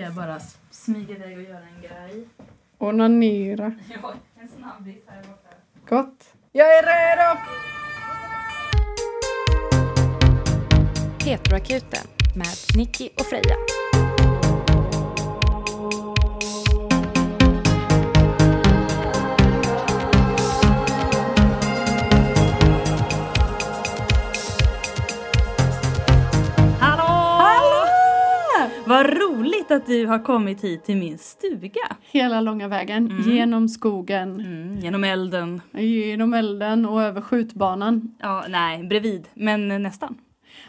[0.00, 2.24] Jag bara s- smyger iväg och gör en grej.
[2.78, 3.72] Onanera.
[4.02, 5.56] Ja, en snabbis här borta.
[5.88, 6.24] Gott.
[6.52, 7.40] Jag är redo!
[11.24, 13.56] Petroakuten med Nicky och Freja.
[26.80, 27.86] Hallå!
[28.84, 29.29] Vad roligt
[29.70, 31.96] att du har kommit hit till min stuga.
[32.10, 33.10] Hela långa vägen.
[33.10, 33.30] Mm.
[33.30, 35.62] Genom skogen, Mm, genom elden.
[35.72, 38.14] genom elden och över skjutbanan.
[38.18, 40.18] Ja, nej, bredvid, men nästan.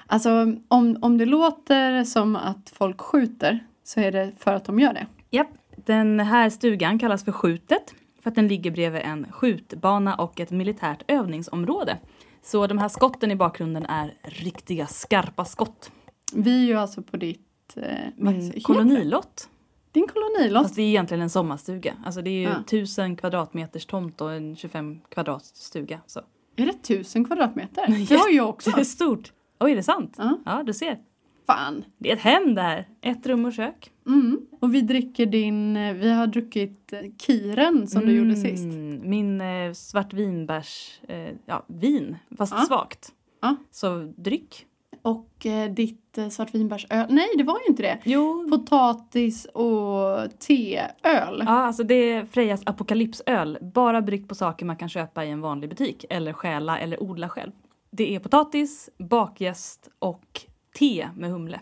[0.07, 0.29] Alltså
[0.67, 4.93] om, om det låter som att folk skjuter så är det för att de gör
[4.93, 5.05] det.
[5.29, 5.47] Japp,
[5.85, 7.93] den här stugan kallas för Skjutet
[8.23, 11.97] för att den ligger bredvid en skjutbana och ett militärt övningsområde.
[12.43, 15.91] Så de här skotten i bakgrunden är riktiga skarpa skott.
[16.35, 17.47] Vi är ju alltså på ditt...
[17.77, 19.49] Eh, Min kolonilott.
[19.91, 20.63] Din kolonilott.
[20.63, 21.93] Fast det är egentligen en sommarstuga.
[22.05, 22.55] Alltså det är ju Ja.
[22.59, 25.99] 1000 kvadratmeters tomt och en 25 kvadrat stuga.
[26.05, 26.19] Så.
[26.55, 27.87] Är det tusen kvadratmeter?
[28.09, 28.69] Det har jag också.
[28.71, 29.33] Det är stort.
[29.59, 30.15] Oj, är det sant?
[30.17, 30.37] Ja.
[30.45, 30.99] Ja, du ser.
[31.47, 31.83] Fan.
[31.97, 32.87] Det är ett hem det här.
[33.01, 33.91] Ett rum och kök.
[34.07, 34.39] Mm.
[34.59, 35.77] Och vi dricker din...
[35.77, 38.63] eh, Vi har druckit eh, kiren som du gjorde sist.
[38.63, 41.01] Mm, Min eh, svartvinbärs...
[41.07, 42.17] Eh, ja, vin.
[42.37, 42.61] Fast Ja.
[42.67, 43.11] svagt.
[43.41, 43.55] Ja.
[43.71, 44.65] Så dryck.
[45.01, 47.05] Och eh, ditt eh, svartvinbärsöl.
[47.09, 47.99] Nej, det var ju inte det.
[48.03, 48.47] Jo.
[48.49, 51.43] Potatis och teöl.
[51.45, 53.57] Ja, alltså det är Frejas apokalypsöl.
[53.61, 56.05] Bara bryggt på saker man kan köpa i en vanlig butik.
[56.09, 57.51] Eller stjäla eller odla själv.
[57.91, 60.41] Det är potatis, bakjäst och
[60.79, 61.59] te med humle.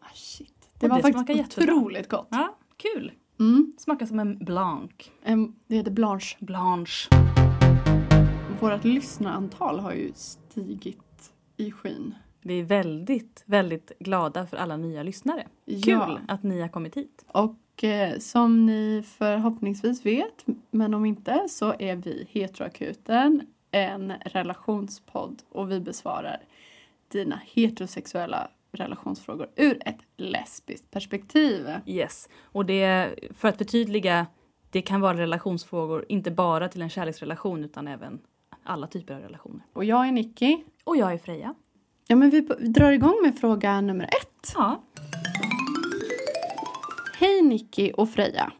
[0.00, 0.54] Ah, shit.
[0.78, 1.74] Det Och var det faktiskt smakar jättebra.
[1.74, 2.28] otroligt gott.
[2.30, 3.12] Ja, kul.
[3.40, 3.72] Mm.
[3.78, 4.90] Smakar som en blanc.
[5.24, 6.36] Em, Det heter Blanche.
[6.40, 7.08] Blanche.
[8.60, 12.14] Vårt lyssnarantal har ju stigit i skyn.
[12.48, 15.46] Vi är väldigt, väldigt glada för alla nya lyssnare.
[15.66, 16.18] Kul Ja.
[16.28, 17.24] att ni har kommit hit.
[17.28, 25.42] Och eh, som ni förhoppningsvis vet, men om inte, så är vi Heteroakuten, en relationspodd
[25.48, 26.42] och vi besvarar
[27.08, 31.66] dina heterosexuella relationsfrågor ur ett lesbiskt perspektiv.
[31.86, 32.28] Yes.
[32.42, 34.26] Och det, för att förtydliga,
[34.70, 38.20] det kan vara relationsfrågor, inte bara till en kärleksrelation utan även
[38.62, 39.62] alla typer av relationer.
[39.72, 40.58] Och jag är Nicky.
[40.84, 41.54] Och jag är Freja.
[42.10, 44.52] Ja, men vi drar igång med fråga nummer ett.
[44.54, 44.82] Ja.
[47.18, 48.52] Hej Nicky och Freja.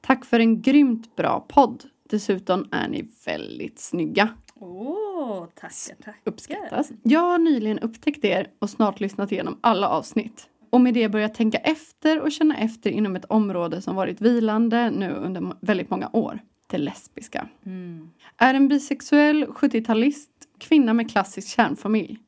[0.00, 1.84] Tack för en grymt bra podd.
[2.10, 4.28] Dessutom är ni väldigt snygga.
[4.54, 6.20] Åh, tackar, tackar.
[6.24, 6.92] Uppskattas.
[7.02, 10.48] Jag har nyligen upptäckt er och snart lyssnat igenom alla avsnitt.
[10.70, 14.90] Och med det börjat tänka efter och känna efter inom ett område som varit vilande
[14.90, 16.38] nu under väldigt många år.
[16.66, 17.48] Det lesbiska.
[17.66, 18.10] Mm.
[18.36, 22.18] Är en bisexuell 70-talist kvinna med klassisk kärnfamilj.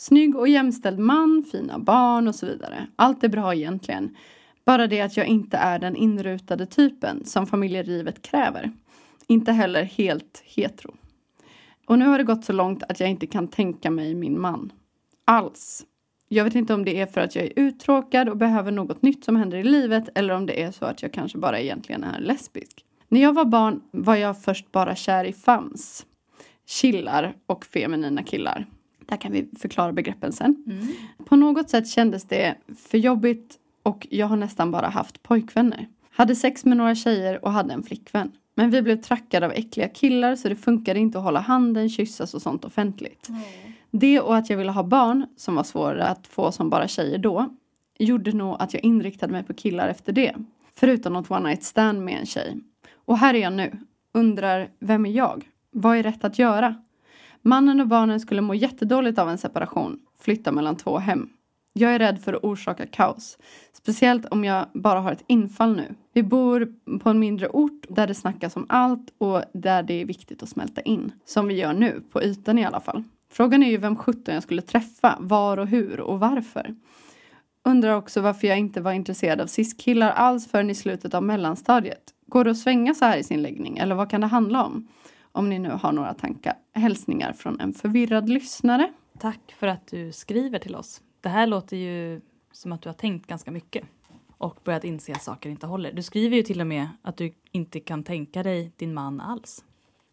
[0.00, 2.86] Snygg och jämställd man, fina barn och så vidare.
[2.96, 4.16] Allt är bra egentligen.
[4.64, 8.72] Bara det att jag inte är den inrutade typen som familjerivet kräver.
[9.26, 10.94] Inte heller helt hetero.
[11.86, 14.72] Och nu har det gått så långt att jag inte kan tänka mig min man.
[15.24, 15.86] Alls.
[16.28, 19.24] Jag vet inte om det är för att jag är uttråkad och behöver något nytt
[19.24, 22.20] som händer i livet eller om det är så att jag kanske bara egentligen är
[22.20, 22.84] lesbisk.
[23.08, 26.06] När jag var barn var jag först bara kär i fams,
[26.66, 28.66] killar och feminina killar.
[29.08, 30.64] Där kan vi förklara begreppen sen.
[30.66, 30.86] Mm.
[31.24, 35.88] På något sätt kändes det för jobbigt och jag har nästan bara haft pojkvänner.
[36.10, 38.32] Hade sex med några tjejer och hade en flickvän.
[38.54, 42.34] Men vi blev trackade av äckliga killar så det funkade inte att hålla handen, kyssas
[42.34, 43.28] och sånt offentligt.
[43.90, 47.18] Det och att jag ville ha barn, som var svårare att få som bara tjejer
[47.18, 47.54] då,
[47.98, 50.34] gjorde nog att jag inriktade mig på killar efter det.
[50.74, 52.56] Förutom något one night stand med en tjej.
[52.94, 53.78] Och här är jag nu.
[54.12, 55.48] Undrar, vem är jag?
[55.70, 56.74] Vad är rätt att göra?
[57.48, 59.98] Mannen och barnen skulle må jättedåligt av en separation.
[60.20, 61.28] Flytta mellan två hem.
[61.72, 63.38] Jag är rädd för att orsaka kaos.
[63.72, 65.94] Speciellt om jag bara har ett infall nu.
[66.12, 70.04] Vi bor på en mindre ort där det snackas om allt och där det är
[70.04, 71.12] viktigt att smälta in.
[71.24, 73.04] Som vi gör nu, på ytan i alla fall.
[73.32, 76.74] Frågan är ju vem sjutton jag skulle träffa, var och hur och varför.
[77.64, 82.02] Undrar också varför jag inte var intresserad av cis-killar alls förrän i slutet av mellanstadiet.
[82.26, 84.88] Går det att svänga så här i sin läggning eller vad kan det handla om?
[85.38, 86.54] Om ni nu har några tankar.
[86.72, 88.92] Hälsningar från en förvirrad lyssnare.
[89.18, 91.02] Tack för att du skriver till oss.
[91.20, 92.20] Det här låter ju
[92.52, 93.84] som att du har tänkt ganska mycket
[94.38, 95.92] och börjat inse att saker inte håller.
[95.92, 99.64] Du skriver ju till och med att du inte kan tänka dig din man alls.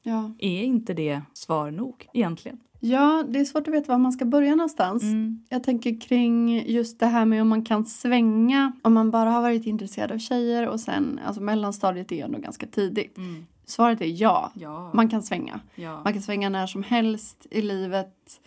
[0.04, 0.32] Ja.
[0.40, 2.60] Är inte det svar nog egentligen?
[2.80, 5.04] ja, det är svårt att veta var man ska börja någonstans.
[5.04, 5.44] Mm.
[5.50, 8.72] Jag tänker kring just det här med om man kan svänga.
[8.82, 12.68] Om man bara har varit intresserad av tjejer och sen, alltså mellanstadiet är ändå ganska
[12.68, 13.18] tidigt.
[13.18, 13.46] Mm.
[13.66, 14.52] Svaret är ja.
[14.56, 14.92] Ja.
[14.94, 15.60] Man kan svänga.
[15.76, 16.02] ja.
[16.04, 18.42] Man kan svänga när som helst i livet.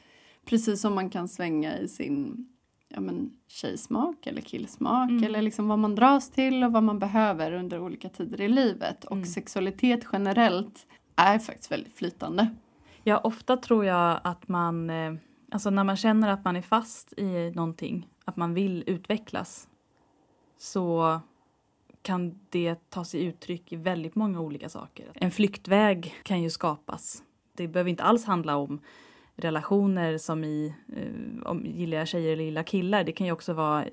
[0.44, 2.48] Precis som man kan svänga i sin
[2.88, 5.24] ja, men, tjejsmak eller killsmak Mm.
[5.24, 9.04] eller liksom vad man dras till och vad man behöver under olika tider i livet.
[9.04, 9.24] Och Mm.
[9.26, 10.86] sexualitet generellt
[11.16, 12.48] är faktiskt väldigt flytande.
[13.04, 15.14] Ja, ofta tror jag att man, eh,
[15.50, 19.68] alltså när man känner att man är fast i någonting, att man vill utvecklas,
[20.58, 21.20] så
[22.08, 25.10] kan det ta sig uttryck i väldigt många olika saker.
[25.14, 27.22] En flyktväg kan ju skapas.
[27.54, 28.80] Det behöver inte alls handla om
[29.36, 33.04] relationer som i eh, om gillar jag tjejer eller gillar killar.
[33.04, 33.84] Det kan ju också vara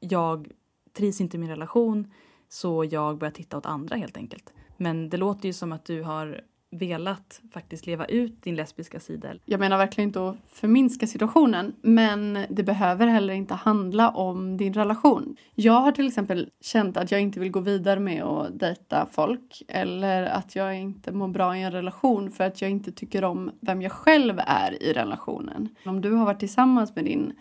[0.00, 0.48] jag
[0.92, 2.12] trivs inte i min relation
[2.48, 4.52] så jag börjar titta åt andra helt enkelt.
[4.76, 9.28] Men det låter ju som att du har velat faktiskt leva ut din lesbiska sida.
[9.44, 14.72] Jag menar verkligen inte att förminska situationen men det behöver heller inte handla om din
[14.72, 15.36] relation.
[15.54, 19.62] Jag har till exempel känt att jag inte vill gå vidare med att dejta folk
[19.68, 23.50] eller att jag inte mår bra i en relation för att jag inte tycker om
[23.60, 25.68] vem jag själv är i relationen.
[25.84, 27.32] Om du har varit tillsammans med din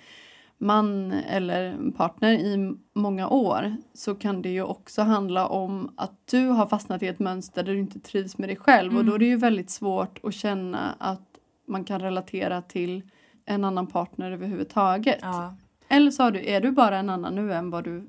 [0.57, 6.47] man eller partner i många år så kan det ju också handla om att du
[6.47, 9.19] har fastnat i ett mönster där du inte trivs med dig själv och då är
[9.19, 13.01] det ju väldigt svårt att känna att man kan relatera till
[13.45, 15.19] en annan partner överhuvudtaget.
[15.21, 15.55] Ja,
[15.87, 18.07] Eller så du, är du bara en annan nu än vad du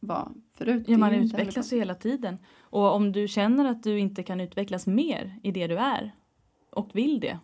[0.00, 0.84] var förut.
[0.86, 2.38] ja man utvecklas ju hela tiden.
[2.60, 6.12] Och om du känner att du inte kan utvecklas mer i det du är
[6.70, 7.38] och vill det,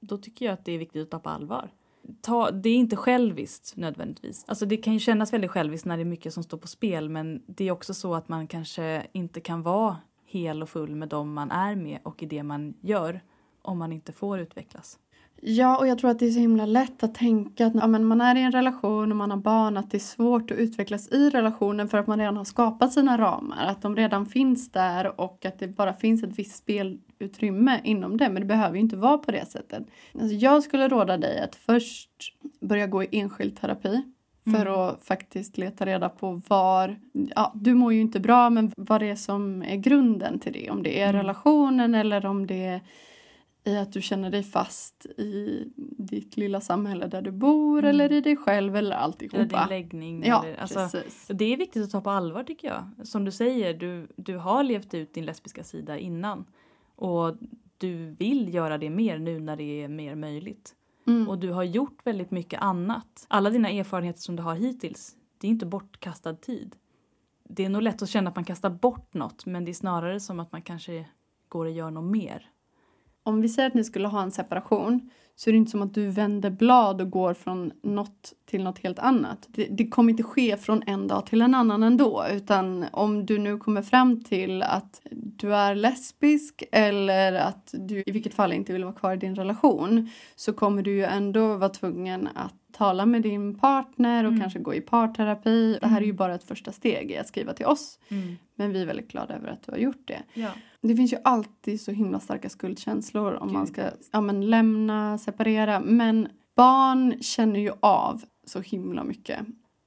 [0.00, 1.70] då tycker jag att det är viktigt att ta på allvar.
[2.20, 4.44] Ta, det är inte själviskt nödvändigtvis.
[4.48, 7.08] Alltså det kan ju kännas väldigt själviskt när det är mycket som står på spel
[7.08, 9.96] men det är också så att man kanske inte kan vara
[10.26, 13.20] hel och full med dem man är med och i det man gör
[13.62, 14.98] om man inte får utvecklas.
[15.44, 18.04] Ja, och jag tror att det är så himla lätt att tänka att ja, men
[18.04, 21.08] man är i en relation och man har barn, att det är svårt att utvecklas
[21.08, 23.66] i relationen för att man redan har skapat sina ramar.
[23.66, 28.16] Att de redan finns där och att det bara finns ett visst spel spelutrymme inom
[28.16, 28.28] det.
[28.28, 29.82] Men det behöver ju inte vara på det sättet.
[30.14, 32.10] Alltså, jag skulle råda dig att först
[32.60, 34.02] börja gå i enskild terapi.
[34.44, 34.72] För Mm.
[34.80, 36.96] att faktiskt leta reda på var,
[37.34, 40.70] ja du mår ju inte bra men vad det är som är grunden till det.
[40.70, 41.16] Om det är Mm.
[41.22, 42.80] relationen eller om det är
[43.64, 45.64] i att du känner dig fast i
[45.98, 47.90] ditt lilla samhälle där du bor Mm.
[47.90, 49.38] eller i dig själv eller Eller alltihopa.
[49.44, 50.24] din läggning.
[50.26, 51.26] Ja, eller, alltså, precis.
[51.34, 53.06] Det är viktigt att ta på allvar tycker jag.
[53.08, 56.44] Som du säger, du, du har levt ut din lesbiska sida innan.
[57.02, 57.36] Och
[57.78, 60.74] du vill göra det mer nu när det är mer möjligt.
[61.06, 61.28] Mm.
[61.28, 63.26] Och du har gjort väldigt mycket annat.
[63.28, 66.76] Alla dina erfarenheter som du har hittills, det är inte bortkastad tid.
[67.48, 70.20] Det är nog lätt att känna att man kastar bort något men det är snarare
[70.20, 71.06] som att man kanske
[71.48, 72.50] går och gör något mer.
[73.22, 75.94] Om vi säger att ni skulle ha en separation så är det inte som att
[75.94, 79.46] du vänder blad och går från något till något helt annat.
[79.48, 82.24] Det, det kommer inte ske från en dag till en annan ändå.
[82.32, 88.10] Utan om du nu kommer fram till att du är lesbisk eller att du i
[88.12, 91.70] vilket fall inte vill vara kvar i din relation så kommer du ju ändå vara
[91.70, 94.40] tvungen att tala med din partner och Mm.
[94.40, 95.78] kanske gå i parterapi.
[95.80, 96.16] Det här är ju Mm.
[96.16, 97.98] bara ett första steg i att skriva till oss.
[98.08, 98.36] Mm.
[98.54, 100.22] Men vi är väldigt glada över att du har gjort det.
[100.34, 100.48] Ja.
[100.80, 103.74] Det finns ju alltid så himla starka skuldkänslor om man Gud.
[103.74, 103.82] ska
[104.12, 105.80] ja, men lämna, separera.
[105.80, 109.40] Men barn känner ju av så himla mycket.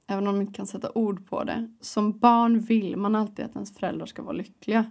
[0.08, 1.68] Även om de inte kan sätta ord på det.
[1.80, 4.84] Som barn vill man alltid att ens föräldrar ska vara lyckliga.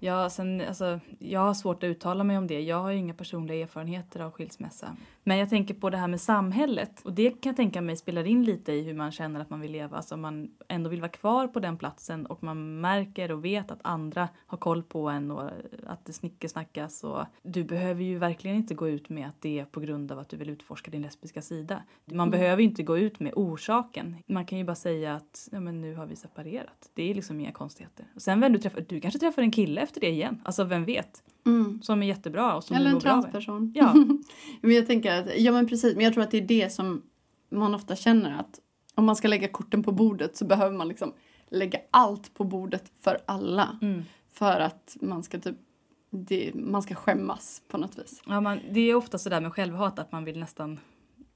[0.00, 2.60] Ja, sen, alltså, jag har svårt att uttala mig om det.
[2.60, 4.96] Jag har inga personliga erfarenheter av skilsmässa.
[5.24, 7.00] Men jag tänker på det här med samhället.
[7.04, 9.60] Och det kan jag tänka mig spelar in lite i hur man känner att man
[9.60, 9.96] vill leva.
[9.96, 13.78] Alltså man ändå vill vara kvar på den platsen och man märker och vet att
[13.82, 15.50] andra har koll på en och
[15.86, 17.04] att det snickesnackas.
[17.04, 20.18] Och du behöver ju verkligen inte gå ut med att det är på grund av
[20.18, 21.82] att du vill utforska din lesbiska sida.
[22.04, 22.30] Man Mm.
[22.30, 24.16] behöver inte gå ut med orsaken.
[24.26, 26.90] Man kan ju bara säga att ja, men nu har vi separerat.
[26.94, 28.06] Det är liksom inga konstigheter.
[28.14, 30.40] Och sen vem du träffar, du kanske träffar en kille efter det igen.
[30.44, 31.22] Alltså vem vet?
[31.82, 33.22] Som är jättebra och som Eller du en mår bra med.
[33.22, 33.72] transperson.
[33.74, 33.94] Ja.
[34.60, 37.02] men jag tänker att, ja men precis, men jag tror att det är det som
[37.50, 38.60] man ofta känner att
[38.94, 41.12] om man ska lägga korten på bordet så behöver man liksom
[41.48, 43.78] lägga allt på bordet för alla.
[43.82, 44.02] Mm.
[44.32, 45.56] För att man ska typ,
[46.10, 48.22] det, man ska skämmas på något vis.
[48.26, 50.80] Ja, man, det är ofta sådär med självhat att man vill nästan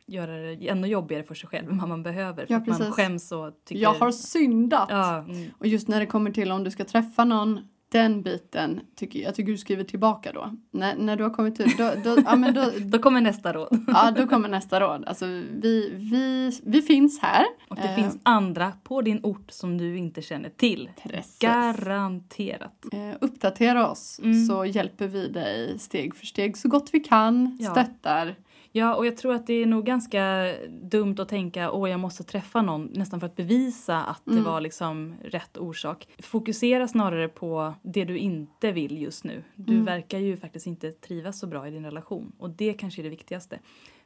[0.07, 2.47] göra det ännu jobbigare för sig själv än vad man behöver.
[2.47, 3.83] För Ja, att man skäms och tycker...
[3.83, 4.89] Jag har syndat!
[4.91, 5.51] Ja, mm.
[5.59, 9.35] Och just när det kommer till om du ska träffa någon, den biten tycker jag
[9.35, 10.51] tycker du skriver tillbaka då.
[10.71, 13.85] När, när du har kommit ut, då, då, ja, men då, Då kommer nästa råd.
[13.87, 15.05] ja, då kommer nästa råd.
[15.07, 17.45] Alltså vi, vi, vi finns här.
[17.69, 20.91] Och det Eh, finns andra på din ort som du inte känner till.
[21.03, 21.39] Precis.
[21.39, 22.85] Garanterat.
[22.93, 24.47] Eh, uppdatera oss Mm.
[24.47, 27.71] så hjälper vi dig steg för steg så gott vi kan, Ja.
[27.71, 28.35] stöttar.
[28.77, 30.53] Ja, och jag tror att det är nog ganska
[30.83, 34.45] dumt att tänka åh jag måste träffa någon nästan för att bevisa att det Mm.
[34.45, 36.09] var liksom rätt orsak.
[36.19, 39.43] Fokusera snarare på det du inte vill just nu.
[39.55, 39.85] Du Mm.
[39.85, 43.11] verkar ju faktiskt inte trivas så bra i din relation och det kanske är det
[43.11, 43.59] viktigaste.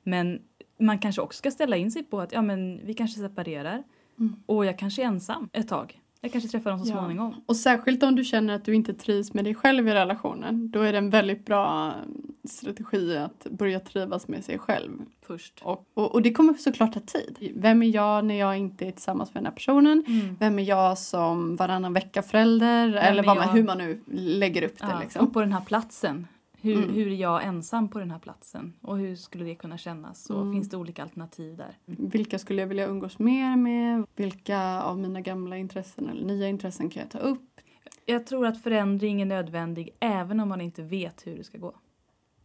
[0.02, 0.40] Men
[0.78, 3.82] man kanske också ska ställa in sig på att ja, men vi kanske separerar
[4.18, 4.36] Mm.
[4.46, 5.99] och jag kanske är ensam ett tag.
[6.22, 6.98] Jag kanske träffar dem så Ja.
[6.98, 7.34] småningom.
[7.46, 10.70] Och särskilt om du känner att du inte trivs med dig själv i relationen.
[10.70, 11.94] Då är det en väldigt bra
[12.44, 14.90] strategi att börja trivas med sig själv.
[15.26, 15.60] Först.
[15.64, 17.52] Och, och, och det kommer såklart ta tid.
[17.56, 20.04] Vem är jag när jag inte är tillsammans med den här personen?
[20.06, 20.36] Mm.
[20.40, 22.92] Vem är jag som varannan vecka förälder?
[22.92, 24.86] Eller vad man, hur man nu lägger upp det.
[24.90, 25.26] Ja, liksom.
[25.26, 26.26] Och på den här platsen.
[26.62, 26.94] Hur, Mm.
[26.94, 28.72] hur är jag ensam på den här platsen?
[28.80, 30.30] Och hur skulle det kunna kännas?
[30.30, 30.52] Och Mm.
[30.52, 31.78] finns det olika alternativ där?
[31.84, 34.04] Vilka skulle jag vilja umgås mer med?
[34.16, 37.60] Vilka av mina gamla intressen eller nya intressen kan jag ta upp?
[38.06, 41.74] Jag tror att förändring är nödvändig även om man inte vet hur det ska gå.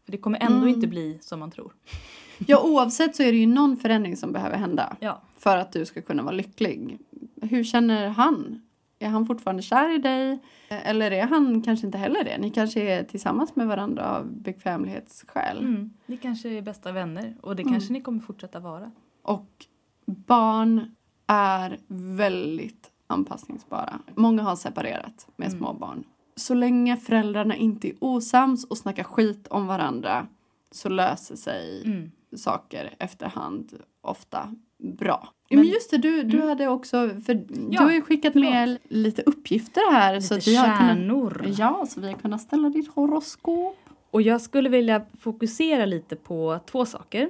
[0.05, 0.67] För det kommer ändå Mm.
[0.69, 1.73] inte bli som man tror.
[2.47, 5.21] Ja, oavsett så är det ju någon förändring som behöver hända Ja.
[5.37, 6.97] för att du ska kunna vara lycklig.
[7.41, 8.61] Hur känner han?
[9.05, 10.39] Är han fortfarande kär i dig?
[10.69, 12.37] Eller är han kanske inte heller det?
[12.37, 15.57] Ni kanske är tillsammans med varandra av bekvämlighetsskäl.
[15.59, 15.93] Mm.
[16.05, 17.73] Ni kanske är bästa vänner och det Mm.
[17.73, 18.91] kanske ni kommer fortsätta vara.
[19.21, 19.65] Och
[20.05, 20.95] barn
[21.27, 23.99] är väldigt anpassningsbara.
[24.15, 25.59] Många har separerat med Mm.
[25.59, 26.03] små barn.
[26.35, 30.27] Så länge föräldrarna inte är osams och snackar skit om varandra
[30.71, 32.11] så löser sig Mm.
[32.35, 35.29] saker efterhand ofta bra.
[35.49, 36.47] Men- Men just det, du, du Mm.
[36.49, 40.19] hade också, för Ja, du har ju skickat med lite uppgifter här.
[40.19, 43.77] så Lite att vi har kunnat, ja, så vi har kunnat ställa ditt horoskop.
[44.11, 47.29] Och jag skulle vilja fokusera lite på två saker.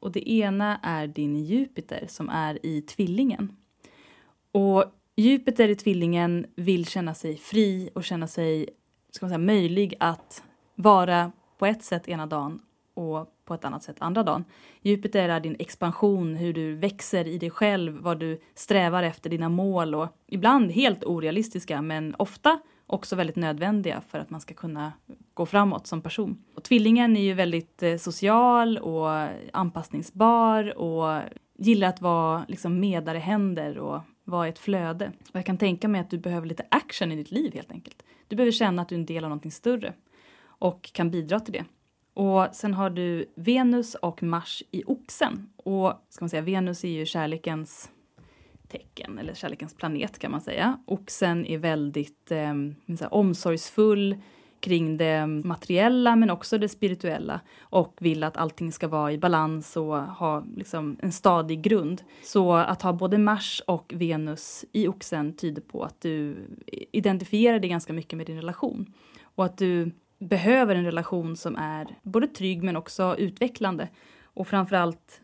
[0.00, 3.56] Och det ena är din Jupiter som är i tvillingen.
[4.52, 4.84] Och
[5.16, 8.68] Jupiter i tvillingen vill känna sig fri och känna sig
[9.10, 10.42] ska man säga, möjlig att
[10.74, 12.60] vara på ett sätt ena dagen
[12.94, 14.44] och på ett annat sätt andra dagen.
[14.82, 19.48] Jupiter är din expansion, hur du växer i dig själv, vad du strävar efter, dina
[19.48, 24.92] mål och ibland helt orealistiska men ofta också väldigt nödvändiga för att man ska kunna
[25.34, 26.38] gå framåt som person.
[26.54, 31.22] Och tvillingen är ju väldigt eh, social och anpassningsbar och
[31.58, 35.12] gillar att vara liksom medare händer och vara i ett flöde.
[35.28, 38.02] Och jag kan tänka mig att du behöver lite action i ditt liv helt enkelt.
[38.28, 39.92] Du behöver känna att du är en del av någonting större
[40.60, 41.64] och kan bidra till det.
[42.14, 45.48] Och sen har du Venus och Mars i Oxen.
[45.56, 47.90] Och ska man säga, Venus är ju kärlekens
[48.68, 50.78] tecken, eller kärlekens planet kan man säga.
[50.86, 52.54] Oxen är väldigt eh,
[53.00, 54.16] här, omsorgsfull
[54.60, 59.76] kring det materiella men också det spirituella och vill att allting ska vara i balans
[59.76, 62.02] och ha liksom, en stadig grund.
[62.24, 66.36] Så att ha både Mars och Venus i Oxen tyder på att du
[66.92, 69.90] identifierar dig ganska mycket med din relation och att du
[70.20, 73.88] behöver en relation som är både trygg men också utvecklande
[74.24, 75.20] och framförallt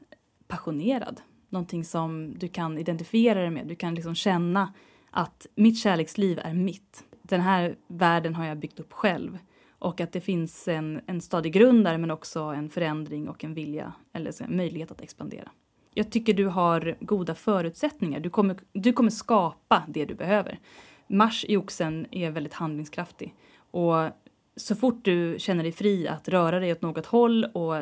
[0.48, 1.20] passionerad.
[1.48, 3.66] Någonting som du kan identifiera dig med.
[3.66, 4.72] Du kan liksom känna
[5.10, 7.04] att mitt kärleksliv är mitt.
[7.22, 9.38] Den här världen har jag byggt upp själv.
[9.78, 13.54] Och att det finns en, en stadig grund där men också en förändring och en
[13.54, 15.50] vilja eller en möjlighet att expandera.
[15.94, 18.20] Jag tycker du har goda förutsättningar.
[18.20, 20.58] Du kommer, du kommer skapa det du behöver.
[21.06, 23.34] Mars i oxen är väldigt handlingskraftig.
[23.70, 24.10] Och
[24.56, 27.76] så fort du känner dig fri att röra dig åt något håll och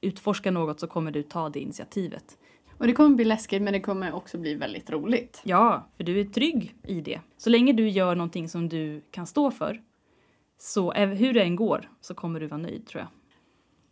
[0.00, 2.38] utforska något så kommer du ta det initiativet.
[2.78, 5.40] Och det kommer bli läskigt men det kommer också bli väldigt roligt.
[5.44, 7.20] Ja, för du är trygg i det.
[7.36, 9.82] Så länge du gör någonting som du kan stå för,
[10.58, 13.08] så hur det än går, så kommer du vara nöjd tror jag.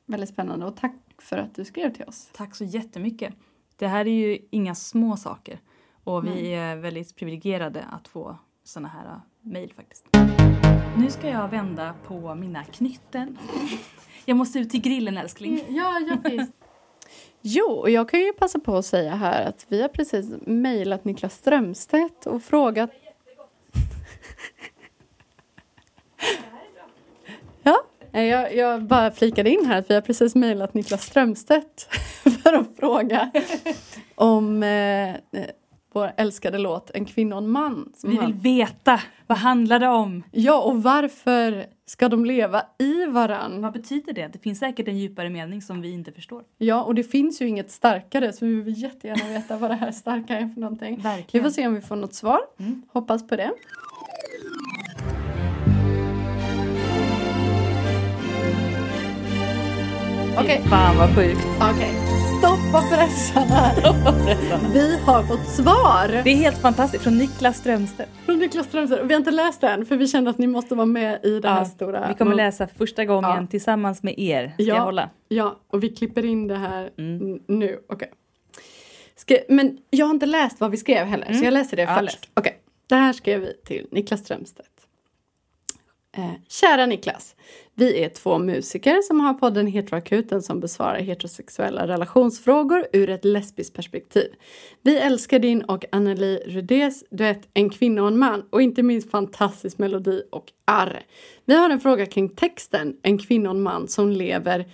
[0.06, 2.30] Väldigt spännande och tack för att du skrev till oss.
[2.32, 3.34] Tack så jättemycket.
[3.76, 5.60] Det här är ju inga små saker
[6.04, 10.06] och vi är väldigt privilegierade att få såna här uh, mejl faktiskt.
[10.98, 13.38] Nu ska jag vända på mina knytten.
[14.24, 15.64] Jag måste ut till grillen älskling.
[15.68, 16.52] Ja, ja visst.
[17.42, 21.04] Jo, och jag kan ju passa på att säga här att vi har precis mejlat
[21.04, 22.90] Niklas Strömstedt och frågat...
[27.62, 31.82] Ja, nej, jag, jag bara flikade in här att vi har precis mejlat Niklas Strömstedt
[32.42, 33.30] för att fråga
[34.14, 35.16] om eh, eh,
[35.94, 37.92] vår älskade låt En kvinna och en man.
[38.02, 40.22] Vi vill veta, vad handlar det om?
[40.30, 43.62] Ja, och varför ska de leva i varann?
[43.62, 44.28] Vad betyder det?
[44.32, 46.42] Det finns säkert en djupare mening som vi inte förstår.
[46.58, 49.90] Ja, och det finns ju inget starkare så vi vill jättegärna veta vad det här
[49.92, 50.96] starka är för någonting.
[50.96, 51.44] Vi Verkligen.
[51.44, 52.40] får se om vi får något svar.
[52.58, 52.82] Mm.
[52.92, 53.50] Hoppas på det.
[60.38, 61.46] Okej, Fy fan vad sjukt.
[61.60, 62.11] okej.
[62.42, 63.70] Stoppa pressarna.
[64.72, 67.02] Vi har fått svar Det är helt fantastiskt.
[67.04, 68.10] Från Niklas Strömstedt.
[68.24, 69.02] från Niklas Strömstedt.
[69.04, 71.48] Vi har inte läst den för vi kände att ni måste vara med i det
[71.48, 72.08] här Ja, stora.
[72.08, 73.46] Vi kommer läsa första gången Ja.
[73.50, 74.48] tillsammans med er.
[74.54, 74.74] Ska Ja.
[74.76, 75.10] jag hålla?
[75.28, 77.40] Ja, och vi klipper in det här Mm.
[77.48, 77.78] nu.
[77.88, 78.10] Okej.
[79.16, 81.44] Ska- Men jag har inte läst vad vi skrev heller, så Mm.
[81.44, 82.30] jag läser det Ja, först.
[82.34, 82.58] Okej.
[82.88, 84.68] Det här skrev vi till Niklas Strömstedt.
[86.16, 87.36] Eh, kära Niklas.
[87.74, 93.76] Vi är två musiker som har podden Heteroakuten som besvarar heterosexuella relationsfrågor ur ett lesbiskt
[93.76, 94.32] perspektiv.
[94.82, 99.10] Vi älskar din och Anneli Rudés duett En kvinna och en man och inte minst
[99.10, 101.02] fantastisk melodi och arr.
[101.44, 104.64] Vi har en fråga kring texten En kvinna och en man som lever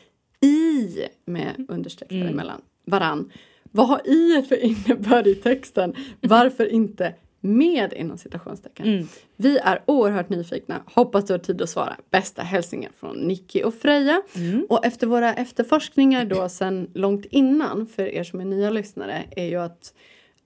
[0.41, 2.29] i med understreck Mm.
[2.29, 3.33] emellan varann.
[3.63, 5.95] Vad har i för innebörd i texten?
[6.21, 8.87] Varför inte med inom citationstecken?
[8.87, 9.07] Mm.
[9.37, 10.83] Vi är oerhört nyfikna.
[10.95, 11.97] Hoppas du har tid att svara.
[12.11, 14.23] Bästa hälsningar från Nicky och Freja.
[14.37, 14.67] Mm.
[14.69, 19.45] Och efter våra efterforskningar då sen långt innan för er som är nya lyssnare är
[19.47, 19.93] ju att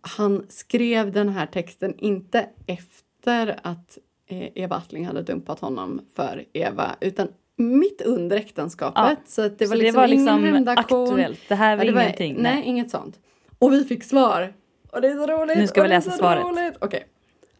[0.01, 6.45] han skrev den här texten inte efter att eh, Eva Attling hade dumpat honom för
[6.53, 9.03] Eva utan mitt under äktenskapet.
[9.03, 9.17] Ja.
[9.27, 11.03] Så det var Så liksom, det var ingen liksom hämndaktion.
[11.09, 11.41] aktuellt.
[11.49, 12.37] Det här var Ja, det var- ingenting.
[12.39, 13.19] Nej, inget sånt.
[13.59, 14.53] Och vi fick svar.
[14.93, 15.57] Och det är så roligt.
[15.57, 16.45] Nu ska och vi läsa svaret.
[16.45, 16.75] roligt.
[16.81, 17.07] Okej.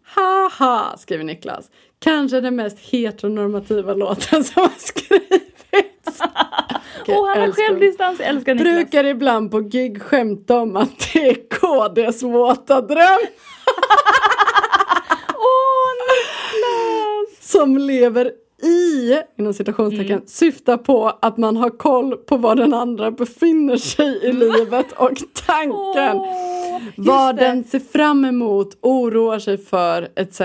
[0.05, 1.71] Haha, skriver Niklas.
[1.99, 6.21] Kanske den mest heteronormativa låten som har skrivits.
[7.01, 8.21] Okej, Åh, han har självdistans.
[8.21, 8.75] Älskar Niklas.
[8.75, 13.19] Brukar ibland på gig skämta om att det är KDs våta dröm
[15.35, 17.51] Åh, Niklas!
[17.51, 18.33] som lever
[18.63, 20.27] i, inom citationstecken, Mm.
[20.27, 25.11] syftar på att man har koll på var den andra befinner sig i livet och
[25.47, 26.21] tanken.
[26.97, 27.43] Just vad det.
[27.45, 30.41] den ser fram emot, oroar sig för etc.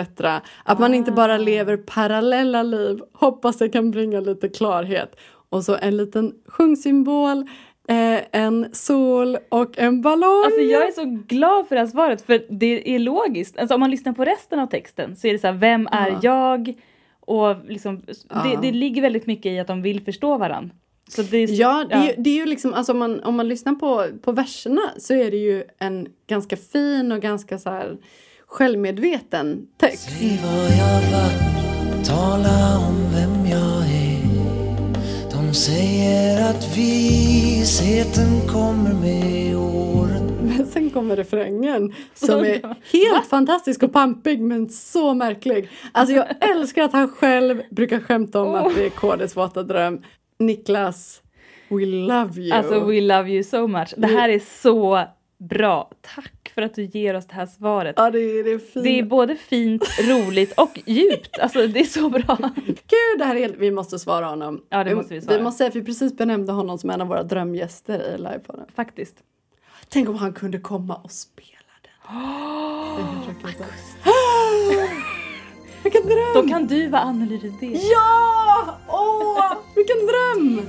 [0.63, 1.15] Att man inte Ah.
[1.15, 2.99] bara lever parallella liv.
[3.13, 5.15] Hoppas det kan bringa lite klarhet.
[5.49, 7.37] Och så en liten sjungsymbol,
[7.87, 10.43] eh, en sol och en ballong.
[10.45, 13.57] Alltså jag är så glad för det här svaret för det är logiskt.
[13.57, 16.09] Alltså om man lyssnar på resten av texten så är det så här, vem är
[16.09, 16.19] Ja.
[16.21, 16.73] jag?
[17.27, 18.43] Och liksom, Ja.
[18.43, 20.75] det, det ligger väldigt mycket i att de vill förstå varandra.
[21.09, 22.05] Så det är, Ja, det är, ja.
[22.07, 25.13] Ju, det är ju liksom, alltså om man, om man lyssnar på, på verserna så
[25.13, 27.97] är det ju en ganska fin och ganska så här
[28.47, 30.09] självmedveten text.
[30.19, 31.31] Säg vad jag var,
[32.05, 34.17] tala om vem jag är.
[35.31, 39.76] De säger att visheten kommer med åren.
[40.57, 45.69] Men sen kommer refrängen som är helt fantastisk och pampig men så märklig.
[45.91, 50.01] Alltså jag älskar att han själv brukar skämta om att det är KDs våta dröm.
[50.39, 51.21] Niklas,
[51.69, 52.51] we love you.
[52.51, 53.93] Alltså we love you so much.
[53.97, 55.03] Det här är så
[55.39, 55.91] bra.
[56.15, 57.95] Tack för att du ger oss det här svaret.
[57.97, 58.83] Ja, det är, det är.
[58.83, 61.39] Det är både fint, roligt och djupt.
[61.39, 62.37] Alltså det är så bra.
[62.65, 63.49] Gud, det här är.
[63.49, 64.61] Vi måste svara honom.
[64.69, 65.37] Ja, det måste vi svara.
[65.37, 68.65] Vi måste säga, för vi precis benämnde honom som en av våra drömgäster i livepodden.
[68.75, 69.23] Faktiskt.
[69.89, 71.91] Tänk om han kunde komma och spela den.
[75.83, 76.33] Vilken dröm!
[76.33, 77.81] Då kan du vara Anneli Rydén.
[77.91, 78.77] Ja!
[78.87, 80.61] Åh, vilken dröm!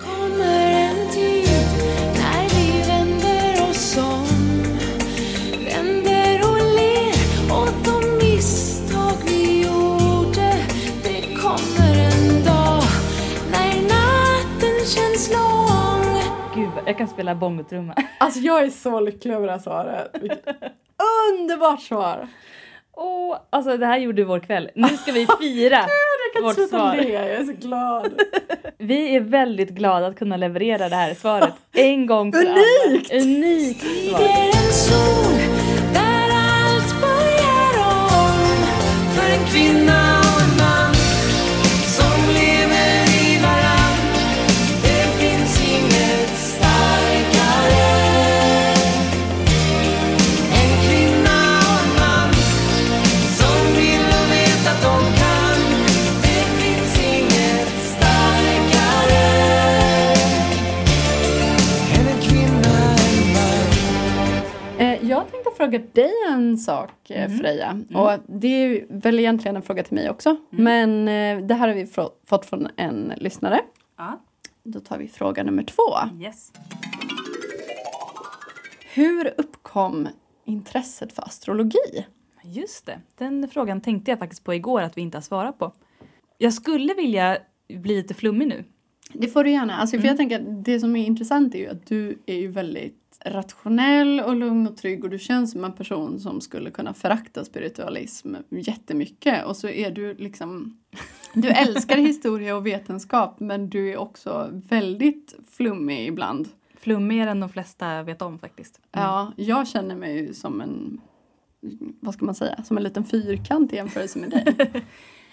[16.88, 17.94] Jag kan spela bongotrumma.
[18.20, 20.11] Alltså jag är så lycklig över det här svaret.
[20.20, 20.44] Vilket
[21.40, 22.29] underbart svar!
[23.01, 24.70] Åh, alltså det här gjorde vår kväll.
[24.74, 26.96] Nu ska vi fira Jag kan vårt inte svar.
[26.96, 28.12] le, jag är så glad.
[28.79, 33.12] Vi är väldigt glada att kunna leverera det här svaret en gång för Unikt!
[33.12, 33.22] alla.
[33.22, 33.83] Unikt
[34.72, 35.38] svar.
[66.69, 67.81] Sak, eh, Freja.
[67.95, 70.37] Och det är väl egentligen en fråga till mig också.
[70.51, 71.87] Men eh, det här har vi
[72.25, 73.61] fått från en lyssnare.
[73.97, 74.21] Ja.
[74.63, 76.23] Då tar vi fråga nummer två.
[76.23, 76.53] Yes.
[78.95, 80.09] Hur uppkom
[80.45, 82.07] intresset för astrologi?
[82.43, 85.73] Just det, den frågan tänkte jag faktiskt på igår att vi inte har svarat på.
[86.39, 88.65] Jag skulle vilja bli lite flummig nu.
[89.13, 89.77] Det får du gärna.
[89.77, 92.49] Alltså, för jag tänker att det som är intressant är ju att du är ju
[92.49, 96.95] väldigt rationell och lugn och trygg och du känns som en person som skulle kunna
[96.95, 100.79] förakta spiritualism jättemycket och så är du liksom
[101.35, 106.49] du älskar historia och vetenskap men du är också väldigt flummig ibland.
[106.75, 108.81] Flummigare än de flesta vet om faktiskt.
[108.93, 111.01] Ja, jag känner mig ju som en
[112.01, 114.85] vad ska man säga, som en liten fyrkant i jämförelse med dig.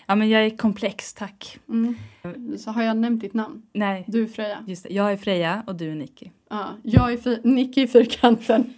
[0.06, 1.60] Ja, men jag är komplex, tack.
[1.70, 1.96] Mm.
[2.58, 3.62] Så har jag nämnt ditt namn?
[3.74, 4.04] Nej.
[4.08, 4.58] Du är Freja.
[4.68, 4.94] Just det.
[4.94, 6.30] Jag är Freja och du är Nicky.
[6.50, 8.74] Ja, jag är Nicky i fyrkanten.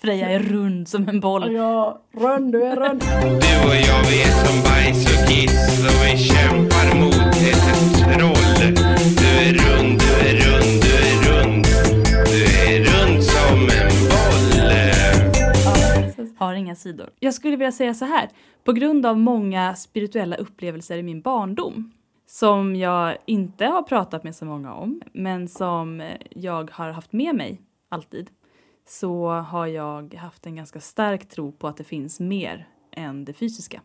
[0.00, 1.54] Freja är rund som en boll.
[1.54, 3.00] Ja, rund, du är rund.
[3.00, 5.80] Du och jag, vi är som bajs och kiss.
[5.88, 7.14] och vi kämpar mot
[7.50, 8.74] ett troll.
[9.16, 9.91] Du är rund
[16.42, 17.10] har inga sidor.
[17.20, 18.28] Jag skulle vilja säga så här.
[18.64, 21.92] På grund av många spirituella upplevelser i min barndom
[22.26, 27.34] som jag inte har pratat med så många om, men som jag har haft med
[27.34, 28.30] mig alltid,
[28.88, 33.32] så har jag haft en ganska stark tro på att det finns mer än det
[33.32, 33.82] fysiska.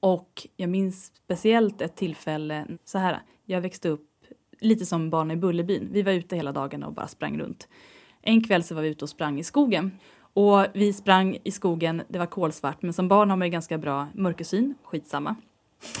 [0.00, 4.06] Och jag minns speciellt ett tillfälle, så här, jag växte upp
[4.60, 5.88] lite som barn i Bullerbyn.
[5.92, 7.68] Vi var ute hela dagarna och bara sprang runt.
[8.22, 9.98] En kväll så var vi ute och sprang i skogen.
[10.34, 13.78] Och vi sprang i skogen, det var kolsvart, men som barn har man ju ganska
[13.78, 15.34] bra mörkersyn, skitsamma.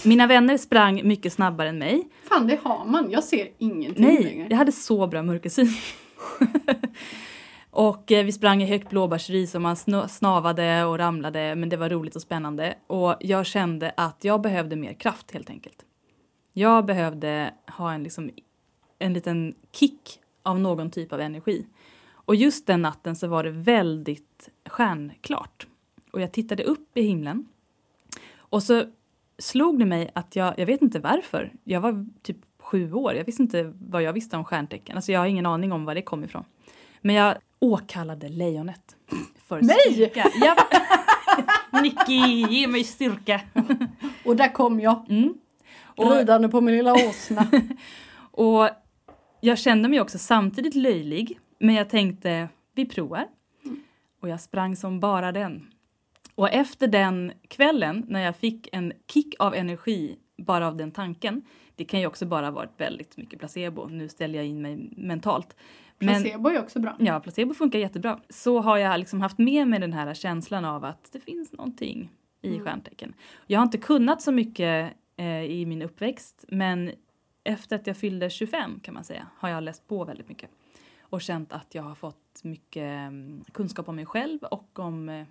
[0.04, 2.08] Mina vänner sprang mycket snabbare än mig.
[2.28, 3.10] Fan, det har man.
[3.10, 4.46] Jag ser ingenting Nej, längre.
[4.50, 5.68] jag hade så bra mörkersyn.
[7.70, 11.76] och eh, vi sprang i högt blåbärsris och man sn- snavade och ramlade men det
[11.76, 12.74] var roligt och spännande.
[12.86, 15.84] Och jag kände att jag behövde mer kraft helt enkelt.
[16.52, 18.30] Jag behövde ha en, liksom,
[18.98, 21.66] en liten kick av någon typ av energi.
[22.30, 25.66] Och just den natten så var det väldigt stjärnklart.
[26.10, 27.48] Och jag tittade upp i himlen.
[28.36, 28.84] Och så
[29.38, 33.24] slog det mig att jag, jag vet inte varför, jag var typ sju år, jag
[33.24, 34.96] visste inte vad jag visste om stjärntecken.
[34.96, 36.44] Alltså jag har ingen aning om var det kom ifrån.
[37.00, 38.96] Men jag åkallade lejonet.
[39.46, 39.76] För Nej!
[39.92, 40.30] styrka.
[40.34, 40.56] Ja.
[41.82, 43.40] Nicky, ge mig styrka.
[44.24, 45.06] Och där kom jag.
[45.10, 45.34] Mm.
[45.82, 47.46] Och- Ridande på min lilla åsna.
[48.30, 48.68] Och
[49.40, 53.28] jag kände mig också samtidigt löjlig, men jag tänkte vi provar.
[54.20, 55.66] Och jag sprang som bara den.
[56.34, 61.42] Och efter den kvällen när jag fick en kick av energi bara av den tanken,
[61.76, 65.56] det kan ju också bara varit väldigt mycket placebo, nu ställer jag in mig mentalt.
[65.98, 66.96] Men, Placebo är också bra.
[66.98, 68.20] Ja, placebo funkar jättebra.
[68.28, 72.10] Så har jag liksom haft med mig den här känslan av att det finns någonting
[72.42, 73.14] i stjärntecken.
[73.46, 76.90] Jag har inte kunnat så mycket eh, i min uppväxt, men
[77.44, 80.50] efter att jag fyllde 25 kan man säga har jag läst på väldigt mycket
[81.10, 85.26] och känt att jag har fått mycket mm, kunskap om mig själv och om eh,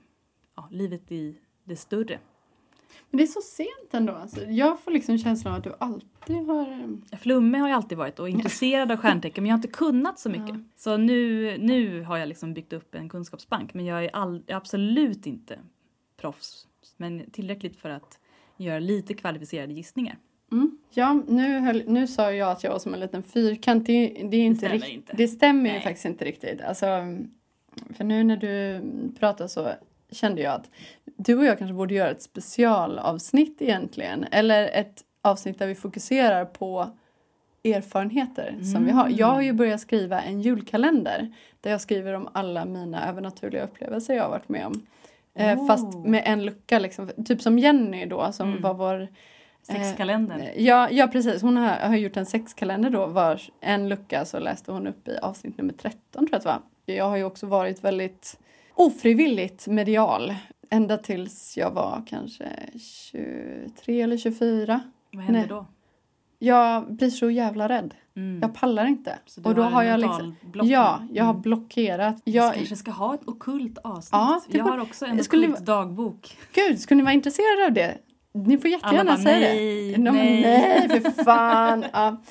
[0.55, 2.19] ja, livet i det större.
[3.09, 4.13] Men det är så sent ändå.
[4.13, 4.45] Alltså.
[4.45, 6.97] Jag får liksom känslan av att du alltid har...
[7.17, 10.29] Flummig har jag alltid varit och intresserad av stjärntecken men jag har inte kunnat så
[10.29, 10.55] mycket.
[10.55, 10.61] Ja.
[10.75, 14.53] Så nu, nu har jag liksom byggt upp en kunskapsbank men jag är, all, jag
[14.53, 15.59] är absolut inte
[16.17, 16.67] proffs.
[16.97, 18.19] Men tillräckligt för att
[18.57, 20.17] göra lite kvalificerade gissningar.
[20.51, 20.77] Mm.
[20.89, 23.85] Ja, nu, höll, nu sa jag att jag var som en liten fyrkant.
[23.85, 25.13] Det, det, är inte stämmer rikt- inte.
[25.17, 26.61] Det stämmer ju faktiskt inte riktigt.
[26.61, 26.85] Alltså,
[27.97, 28.81] för nu när du
[29.19, 29.69] pratar så
[30.11, 30.69] kände jag att
[31.05, 34.25] du och jag kanske borde göra ett specialavsnitt egentligen.
[34.31, 36.89] Eller ett avsnitt där vi fokuserar på
[37.63, 39.09] erfarenheter som vi har.
[39.09, 44.13] Jag har ju börjat skriva en julkalender där jag skriver om alla mina övernaturliga upplevelser
[44.13, 44.81] jag har varit med om.
[45.35, 45.67] Eh, Oh.
[45.67, 47.09] Fast med en lucka, liksom.
[47.25, 48.61] typ som Jenny då som Mm.
[48.61, 49.07] var vår
[50.41, 51.41] Eh, Ja, ja precis.
[51.41, 53.05] Hon har, har gjort en sexkalender då.
[53.05, 56.49] Var en lucka så läste hon upp i avsnitt nummer 13 tror jag att det
[56.49, 56.95] var.
[56.95, 58.39] Jag har ju också varit väldigt
[58.75, 60.35] ofrivilligt medial.
[60.69, 62.45] Ända tills jag var kanske
[63.13, 64.81] 23 eller 24.
[65.11, 65.49] Vad händer Nej.
[65.49, 65.65] då?
[66.41, 67.93] Jag blir så jävla rädd.
[68.15, 68.39] Mm.
[68.41, 69.19] Jag pallar inte.
[69.25, 70.35] Så och då har har jag liksom...
[70.53, 71.41] Ja, jag har Mm.
[71.41, 72.15] blockerat.
[72.25, 74.09] Vi Jag, kanske ska ha ett okult avsnitt.
[74.11, 76.37] Ja, jag har också en okult dagbok.
[76.53, 77.97] Gud, skulle ni vara intresserade av det?
[78.33, 79.97] Ni får jättegärna bara, säga nej, det.
[79.97, 80.41] No, nej.
[80.41, 81.85] nej, för fan.
[81.93, 82.21] Ja.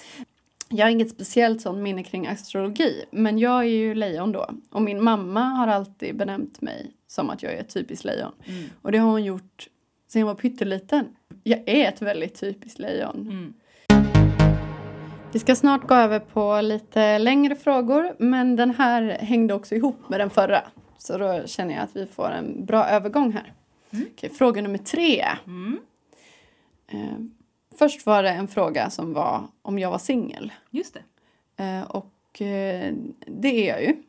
[0.71, 4.51] Jag har inget speciellt sånt minne kring astrologi, men jag är ju lejon då.
[4.71, 8.33] Och min mamma har alltid benämnt mig som att jag är ett typiskt lejon.
[8.45, 8.65] Mm.
[8.83, 9.69] Och det har hon gjort
[10.09, 11.07] sedan jag var pytteliten.
[11.43, 13.17] Jag är ett väldigt typiskt lejon.
[13.21, 13.55] Mm.
[15.33, 20.09] Vi ska snart gå över på lite längre frågor, men den här hängde också ihop
[20.09, 20.63] med den förra.
[20.99, 23.53] Så då känner jag att vi får en bra övergång här.
[23.91, 25.25] Okej, fråga nummer tre.
[25.47, 25.81] Mm.
[26.87, 27.19] Eh,
[27.79, 30.53] först var det en fråga som var om jag var singel.
[30.71, 31.65] Just det.
[31.65, 32.95] Eh, och eh,
[33.27, 34.03] det är jag ju.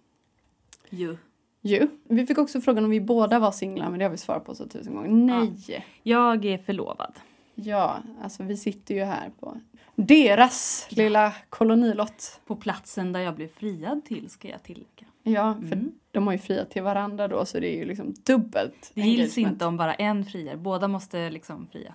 [0.90, 1.18] Ju.
[1.62, 1.88] ju.
[2.04, 4.56] Vi fick också frågan om vi båda var singlar, men det har vi svarat på
[4.56, 5.10] så tusen gånger.
[5.10, 5.86] Nej!
[6.04, 7.14] Jag är förlovad.
[7.56, 9.60] Ja, alltså vi sitter ju här på
[10.08, 12.40] deras lilla kolonilott.
[12.48, 15.06] På platsen där jag blev friad till ska jag tillägga.
[15.24, 15.92] Ja, för Mm.
[16.12, 19.38] de har ju friat till varandra då så det är ju liksom dubbelt Det gills
[19.38, 20.56] inte om bara en friar.
[20.56, 21.94] Båda måste liksom fria.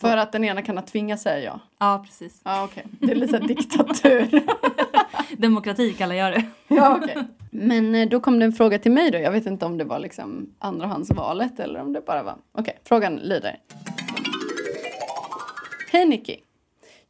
[0.00, 1.60] För att den ena kan ha tvingat säger jag.
[1.78, 2.40] Ja, precis.
[2.44, 4.42] Ja okej, det är lite diktatur.
[5.36, 6.44] Demokrati kallar jag det.
[6.68, 7.16] ja okej.
[7.50, 9.18] Men eh, då kom det en fråga till mig då.
[9.18, 12.36] Jag vet inte om det var liksom andrahandsvalet eller om det bara var...
[12.52, 13.58] Okej, frågan lyder.
[15.92, 16.36] Hej Nicky.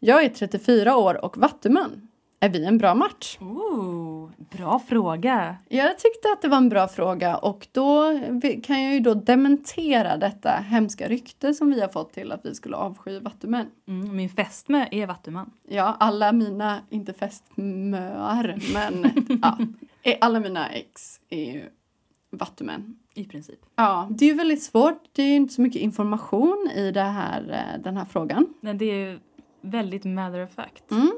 [0.01, 2.09] Jag är 34 år och vattuman.
[2.41, 3.39] Är vi en bra match?
[3.41, 5.57] Ooh, bra fråga.
[5.69, 8.21] Jag tyckte att det var en bra fråga och då
[8.63, 12.55] kan jag ju då dementera detta hemska rykte som vi har fått till att vi
[12.55, 13.67] skulle avsky vattumän.
[13.89, 15.51] Mm, min fästmö är vattuman.
[15.69, 19.11] Ja, alla mina, inte fästmöar, men
[19.43, 19.59] ja,
[20.03, 21.65] eh, alla mina ex är ju
[22.31, 22.99] vattumän.
[23.15, 23.59] i princip.
[23.77, 25.03] Ja, det är ju väldigt svårt.
[25.13, 28.55] Det är ju inte så mycket information i det här, eh, den här frågan.
[28.61, 29.21] Men det är
[29.71, 30.91] väldigt matter of fact.
[30.91, 31.13] Mm.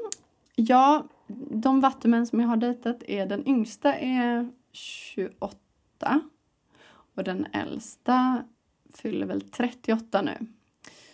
[0.55, 1.07] Ja,
[1.51, 6.21] de vattumän som jag har dejtat är den yngsta är 28
[7.15, 8.43] och den äldsta
[8.93, 10.37] fyller väl 38 nu.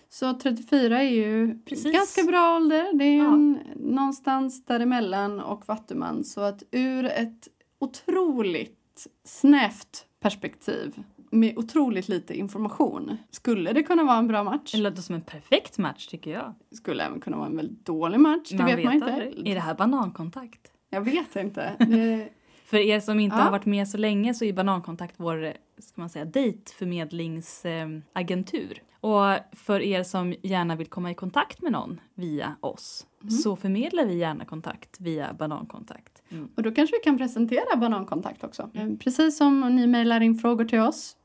[0.09, 1.93] Så 34 är ju Precis.
[1.93, 2.93] ganska bra ålder.
[2.93, 3.33] Det är Ja.
[3.33, 6.23] en, någonstans däremellan och vattuman.
[6.23, 7.47] Så att ur ett
[7.79, 11.03] otroligt snävt perspektiv
[11.35, 14.71] med otroligt lite information skulle det kunna vara en bra match.
[14.71, 16.53] Det låter som en perfekt match tycker jag.
[16.71, 18.49] Skulle även kunna vara en väldigt dålig match.
[18.51, 19.13] Det vet man inte.
[19.13, 19.47] aldrig.
[19.47, 20.71] Är det här banankontakt?
[20.89, 21.71] Jag vet inte.
[21.79, 22.29] Det,
[22.65, 23.43] För er som inte Ja.
[23.43, 28.81] har varit med så länge så är Banankontakt vår ska man säga, dejtförmedlingsagentur.
[29.01, 33.05] Och för er som gärna vill komma i kontakt med någon via oss
[33.43, 36.21] så förmedlar vi gärna kontakt via Banankontakt.
[36.55, 38.69] och då kanske vi kan presentera Banankontakt också.
[38.73, 41.15] Eh, Precis som ni mejlar in frågor till oss,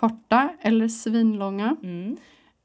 [0.00, 2.16] korta eller svinlånga, Mm.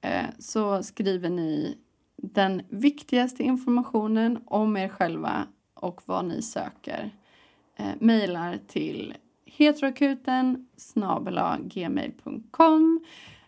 [0.01, 1.77] eh, så skriver ni
[2.17, 7.11] den viktigaste informationen om er själva och vad ni söker.
[7.75, 9.13] Eh, mejlar till
[9.45, 12.99] heteroakuten snabela gmail.com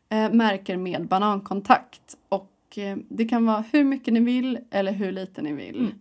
[0.09, 5.11] eh, märker med banankontakt och eh, det kan vara hur mycket ni vill eller hur
[5.11, 5.79] lite ni vill.
[5.79, 5.91] Mm.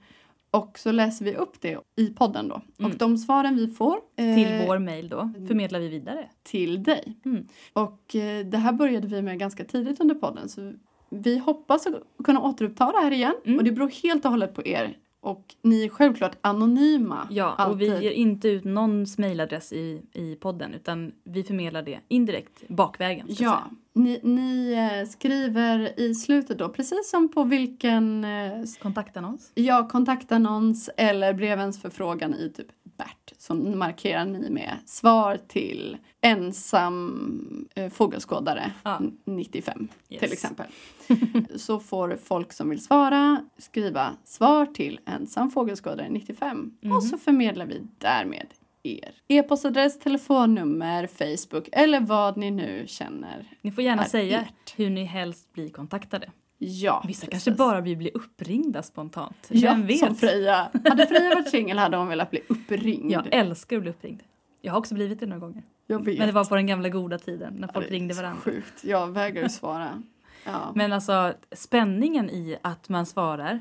[0.52, 2.60] Och så läser vi upp det i podden då.
[2.78, 2.90] Mm.
[2.92, 6.28] Och de svaren vi får eh, Till vår mejl då förmedlar vi vidare.
[6.42, 7.16] till dig.
[7.24, 7.46] Mm.
[7.72, 10.72] Och eh, det här började vi med ganska tidigt under podden så
[11.10, 13.58] vi hoppas att kunna återuppta det här igen Mm.
[13.58, 14.96] och det beror helt och hållet på er.
[15.24, 17.28] Och ni är självklart anonyma.
[17.30, 18.02] Ja, och vi alltid.
[18.02, 23.26] ger inte ut någons mejladress i, i podden utan vi förmedlar det indirekt bakvägen.
[23.28, 29.50] Ja, ni, ni eh, skriver i slutet då, precis som på vilken eh, Kontaktannons.
[29.54, 33.32] ja, kontaktannons eller brevens förfrågan i typ Bert.
[33.38, 40.20] Så markerar ni med svar till ensam eh, fågelskådare n- 95 Yes.
[40.20, 40.66] till exempel.
[41.56, 46.92] Så får folk som vill svara skriva svar till ensam fågelskådare 95 Mhm.
[46.96, 48.46] och så förmedlar vi därmed
[48.82, 53.46] er e-postadress, telefonnummer, Facebook eller vad ni nu känner.
[53.62, 54.74] Ni får gärna är säga ert.
[54.76, 56.30] hur ni helst blir kontaktade.
[56.64, 57.30] Ja, Vissa precis.
[57.30, 59.48] kanske bara vill bli uppringda spontant.
[59.48, 59.98] Ja, Vem vet?
[59.98, 60.70] som Freja.
[60.88, 63.12] Hade Freja varit singel hade hon velat bli uppringd.
[63.12, 64.22] Jag älskar att bli uppringd.
[64.60, 65.62] Jag har också blivit det några gånger.
[65.86, 66.18] Jag vet.
[66.18, 68.40] Men det var på den gamla goda tiden när Ja, folk är ringde varandra.
[68.40, 68.84] Sjukt.
[68.84, 70.02] Jag vägrar svara.
[70.44, 70.72] Ja.
[70.74, 73.60] Men alltså spänningen i att man svarar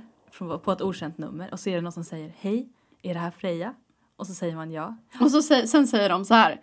[0.64, 2.70] på ett okänt nummer och så är det någon som säger hej,
[3.02, 3.74] är det här Freja?
[4.16, 4.98] Och så säger man ja.
[5.20, 6.62] Och så, sen säger de så här.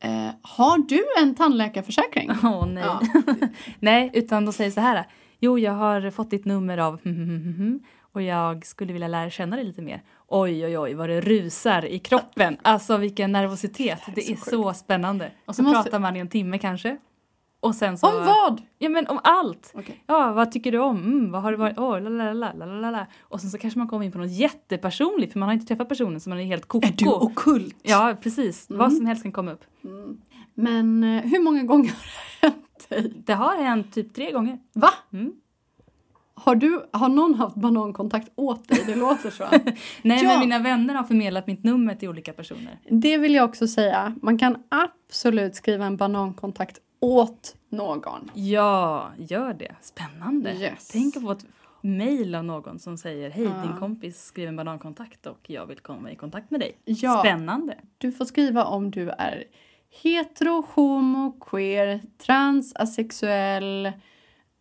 [0.00, 2.30] Eh, har du en tandläkarförsäkring?
[2.44, 2.84] Åh nej.
[2.84, 3.00] Ja.
[3.80, 5.06] nej, utan de säger så här.
[5.44, 7.00] Jo, jag har fått ditt nummer av
[8.12, 10.02] och jag skulle vilja lära känna dig lite mer.
[10.28, 12.56] Oj, oj, oj, vad det rusar i kroppen.
[12.62, 14.00] Alltså vilken nervositet.
[14.14, 15.30] Det är, så så, spännande.
[15.46, 16.96] Och så måste- pratar man i en timme kanske.
[17.60, 18.06] Och sen så...
[18.18, 18.62] Om vad?
[18.78, 19.72] Ja, men om allt.
[19.74, 20.04] Okej.
[20.06, 20.96] Ja, vad tycker du om?
[20.96, 21.78] Mm, vad har det varit?
[21.78, 23.06] Åh, la, la, la, la, la, la, la.
[23.22, 25.88] Och sen så kanske man kommer in på något jättepersonligt för man har inte träffat
[25.88, 26.86] personen så man är helt koko.
[26.88, 27.76] Är du okult?
[27.82, 28.66] Ja, precis.
[28.68, 29.64] Vad som helst kan komma upp.
[30.54, 31.96] Men eh, hur många gånger har
[32.40, 33.12] det hänt dig?
[33.26, 34.58] Det har hänt typ tre gånger.
[34.72, 34.90] Va?
[35.12, 35.32] Mm.
[36.36, 38.82] Har, du, har någon haft banankontakt åt dig?
[38.86, 39.44] Det låter så.
[40.02, 40.28] Nej, Ja.
[40.28, 42.78] men mina vänner har förmedlat mitt nummer till olika personer.
[42.90, 44.14] Det vill jag också säga.
[44.22, 48.30] Man kan absolut skriva en banankontakt åt någon.
[48.34, 49.74] Ja, gör det.
[49.80, 50.52] Spännande.
[50.54, 50.88] Yes.
[50.92, 51.46] Tänk att få ett
[51.80, 53.62] mejl av någon som säger hej, Ja.
[53.68, 56.72] din kompis skriver en banankontakt och jag vill komma i kontakt med dig.
[56.84, 57.18] Ja.
[57.20, 57.74] Spännande.
[57.98, 59.44] Du får skriva om du är
[60.02, 63.92] hetero, homo, queer, trans, asexuell,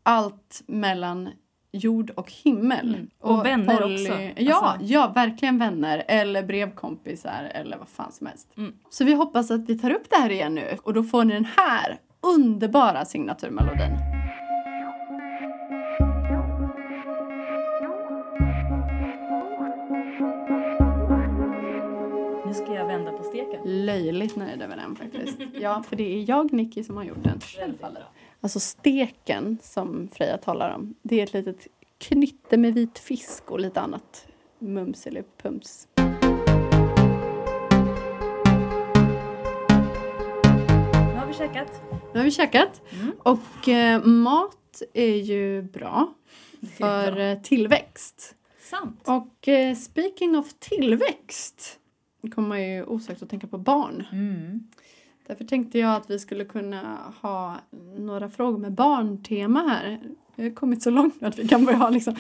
[0.04, 1.30] allt mellan
[1.72, 2.96] jord och himmel.
[2.96, 3.10] Mm.
[3.20, 4.14] Och vänner också.
[4.42, 8.58] Ja, Alltså- ja, verkligen vänner eller brevkompisar eller vad fan som helst.
[8.58, 8.74] Mm.
[8.90, 11.34] Så vi hoppas att vi tar upp det här igen nu och då får ni
[11.34, 14.23] den här underbara signaturmelodin.
[23.74, 25.38] Löjligt nöjd över den faktiskt.
[25.62, 27.40] Ja, för det är jag, Nicky, som har gjort den.
[27.40, 28.04] Självfallet.
[28.42, 33.60] Alltså steken som Freja talar om, det är ett litet knytte med vit fisk och
[33.60, 34.28] lite annat
[34.60, 35.88] mums eller pums.
[40.94, 41.82] Nu har vi käkat.
[42.14, 43.12] Nu har vi käkat Mm.
[43.24, 46.14] och eh, mat är ju bra
[46.78, 47.22] för bra.
[47.24, 48.36] eh, tillväxt.
[48.70, 49.02] Sant.
[49.08, 51.80] Och eh, speaking of tillväxt
[52.30, 54.04] kommer man ju osökt att tänka på barn.
[54.12, 54.68] Mm.
[55.28, 57.58] Därför tänkte jag att vi skulle kunna ha
[57.98, 60.00] några frågor med barntema här.
[60.36, 62.16] Vi har kommit så långt nu att vi kan börja ha liksom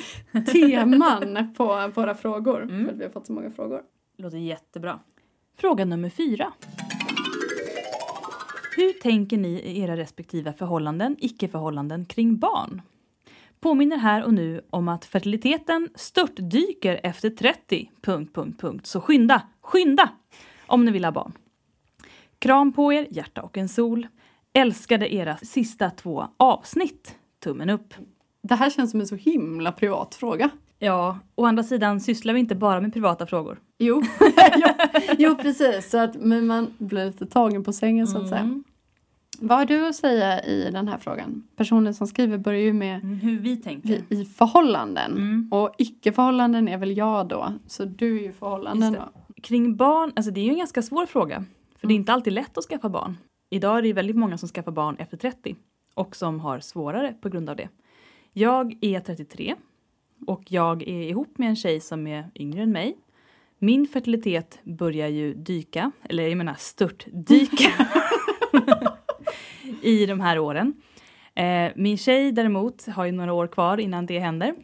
[0.51, 2.63] teman på våra frågor.
[2.63, 2.85] Mm.
[2.85, 3.81] För att vi har fått så många frågor.
[4.17, 4.99] Låter jättebra.
[5.57, 6.53] Fråga nummer fyra.
[8.75, 12.81] Hur tänker ni i era respektive förhållanden, icke-förhållanden kring barn?
[13.63, 17.91] Påminner här och nu om att fertiliteten störtdyker efter 30...
[18.01, 18.87] Punkt, punkt, punkt.
[18.87, 20.09] Så skynda, skynda!
[20.65, 21.31] Om ni vill ha barn.
[22.39, 24.07] Kram på er, hjärta och en sol.
[24.53, 27.15] Älskade era sista två avsnitt.
[27.43, 27.93] Tummen upp.
[28.41, 30.49] Det här känns som en så himla privat fråga.
[30.79, 33.59] Ja, å andra sidan sysslar vi inte bara med privata frågor.
[33.77, 34.01] Jo,
[34.55, 34.67] jo,
[35.17, 35.89] jo precis.
[35.89, 38.63] Så att, men man blir lite tagen på sängen så att säga.
[39.43, 39.49] Mm.
[39.49, 41.43] Vad har du att säga i den här frågan?
[41.55, 44.01] Personen som skriver börjar ju med Mm, Hur vi tänker.
[44.09, 45.11] vi, i förhållanden.
[45.11, 45.49] Mm.
[45.51, 47.53] Och icke-förhållanden är väl jag då.
[47.67, 48.95] Så du är ju förhållanden.
[49.43, 51.45] Kring barn, alltså det är ju en ganska svår fråga.
[51.77, 53.17] För det är inte alltid lätt att skaffa barn.
[53.49, 55.55] Idag är det ju väldigt många som skaffar barn efter 30
[55.93, 57.69] och som har svårare på grund av det.
[58.33, 59.55] Jag är 33
[60.27, 62.97] och jag är ihop med en tjej som är yngre än mig.
[63.59, 67.69] Min fertilitet börjar ju dyka, eller jag menar störtdyka
[69.83, 70.73] i de här åren.
[71.35, 74.55] Eh, min tjej däremot har ju några år kvar innan det händer.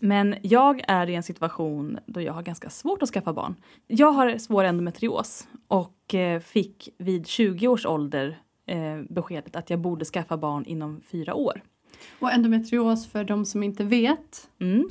[0.00, 3.54] Men jag är i en situation då jag har ganska svårt att skaffa barn.
[3.86, 9.78] Jag har svår endometrios och eh, fick vid 20 års ålder eh, beskedet att jag
[9.78, 11.62] borde skaffa barn inom fyra år.
[12.18, 14.50] Och endometrios för de som inte vet.
[14.60, 14.88] Mm.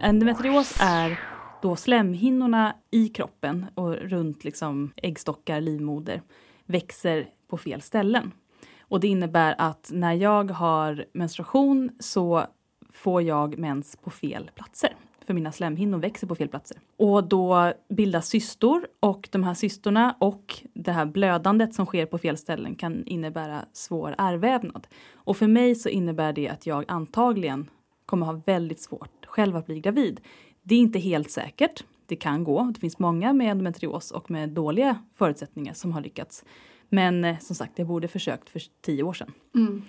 [0.00, 1.20] Endometrios är
[1.62, 6.22] då slemhinnorna i kroppen och runt liksom äggstockar, livmoder
[6.70, 8.32] växer på fel ställen.
[8.80, 12.44] Och det innebär att när jag har menstruation så
[12.92, 14.96] får jag mens på fel platser.
[15.26, 16.78] För mina slemhinnor växer på fel platser.
[16.96, 22.18] Och då bildas cystor och de här cystorna och det här blödandet som sker på
[22.18, 24.86] fel ställen kan innebära svår ärrvävnad.
[25.14, 27.70] Och för mig så innebär det att jag antagligen
[28.06, 30.20] kommer ha väldigt svårt själv att bli gravid.
[30.62, 31.84] Det är inte helt säkert.
[32.10, 32.70] Det kan gå.
[32.74, 36.44] Det finns många med endometrios och med dåliga förutsättningar som har lyckats.
[36.88, 39.32] Men eh, som sagt, jag borde försökt för tio år sedan.
[39.54, 39.82] Mm.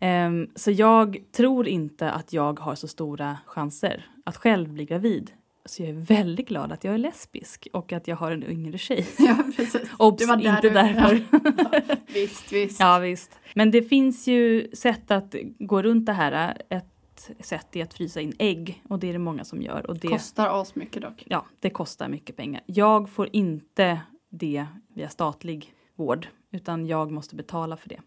[0.00, 5.30] Ehm, så jag tror inte att jag har så stora chanser att själv bli gravid.
[5.64, 8.78] Så jag är väldigt glad att jag är lesbisk och att jag har en yngre
[8.78, 9.06] tjej.
[9.18, 9.90] Ja, precis.
[9.98, 11.20] Obs, där inte du- därför.
[11.88, 12.80] Ja, visst, visst.
[12.80, 13.38] Ja, visst.
[13.54, 16.62] Men det finns ju sätt att gå runt det här.
[16.68, 16.97] Ett
[17.40, 19.86] sätt är att frysa in ägg och det är det många som gör.
[19.86, 21.24] Och det, Kostar asmycket dock.
[21.26, 22.62] ja, det kostar mycket pengar.
[22.66, 28.00] Jag får inte det via statlig vård utan jag måste betala för det.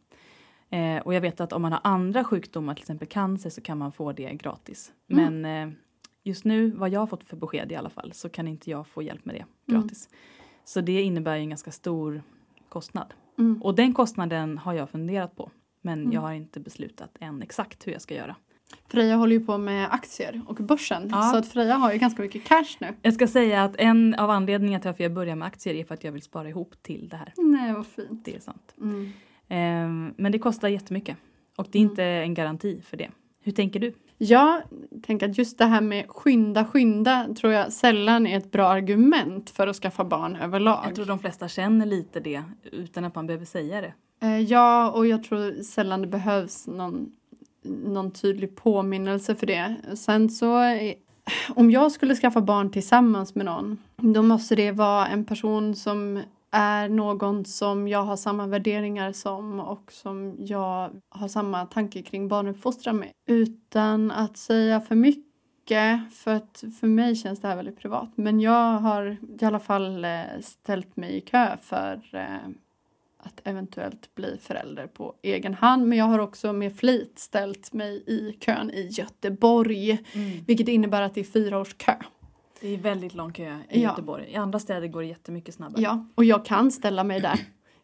[0.78, 3.78] Eh, och jag vet att om man har andra sjukdomar, till exempel cancer, så kan
[3.78, 4.92] man få det gratis.
[5.12, 5.42] Mm.
[5.42, 5.74] Men eh,
[6.24, 8.88] just nu, vad jag har fått för besked i alla fall, så kan inte jag
[8.88, 9.82] få hjälp med det Mm.
[9.82, 10.10] gratis.
[10.66, 12.24] Så det innebär ju en ganska stor
[12.70, 13.14] kostnad.
[13.40, 13.62] Mm.
[13.62, 15.52] Och den kostnaden har jag funderat på.
[15.82, 16.12] Men Mm.
[16.14, 18.36] jag har inte beslutat än exakt hur jag ska göra.
[18.88, 21.10] Freja håller ju på med aktier och börsen.
[21.12, 21.22] Ja.
[21.22, 22.88] Så att Freja har ju ganska mycket cash nu.
[23.02, 25.94] Jag ska säga att en av anledningarna till att jag börjar med aktier är för
[25.94, 27.34] att jag vill spara ihop till det här.
[27.38, 28.26] Nej, vad fint.
[28.26, 28.76] Det är sant.
[28.82, 29.12] Mm.
[29.48, 31.18] Ehm, men det kostar jättemycket.
[31.56, 33.10] Och det är inte en garanti för det.
[33.44, 33.94] Hur tänker du?
[34.18, 34.62] Jag
[35.04, 39.50] tänker att just det här med skynda, skynda tror jag sällan är ett bra argument
[39.50, 40.84] för att skaffa barn överlag.
[40.86, 43.94] Jag tror de flesta känner lite det utan att man behöver säga det.
[44.22, 47.12] Eh, Ja, och jag tror sällan det behövs någon,
[47.64, 49.76] någon tydlig påminnelse för det.
[49.96, 50.94] Sen så, eh,
[51.50, 56.22] om jag skulle skaffa barn tillsammans med någon, då måste det vara en person som
[56.52, 62.28] är någon som jag har samma värderingar som och som jag har samma tanke kring
[62.28, 63.10] barnuppfostran med.
[63.28, 68.10] Utan att säga för mycket, för att för mig känns det här väldigt privat.
[68.16, 72.52] Men jag har i alla fall eh, ställt mig i kö för eh,
[73.24, 75.88] att eventuellt bli förälder på egen hand.
[75.88, 79.98] Men jag har också med flit ställt mig i kön i Göteborg.
[80.48, 81.94] Vilket innebär att det är fyra års kö.
[82.62, 83.90] Det är väldigt lång kö i Ja.
[83.90, 84.26] Göteborg.
[84.32, 85.82] I andra städer går det jättemycket snabbare.
[85.82, 87.40] Ja, och jag kan ställa mig där.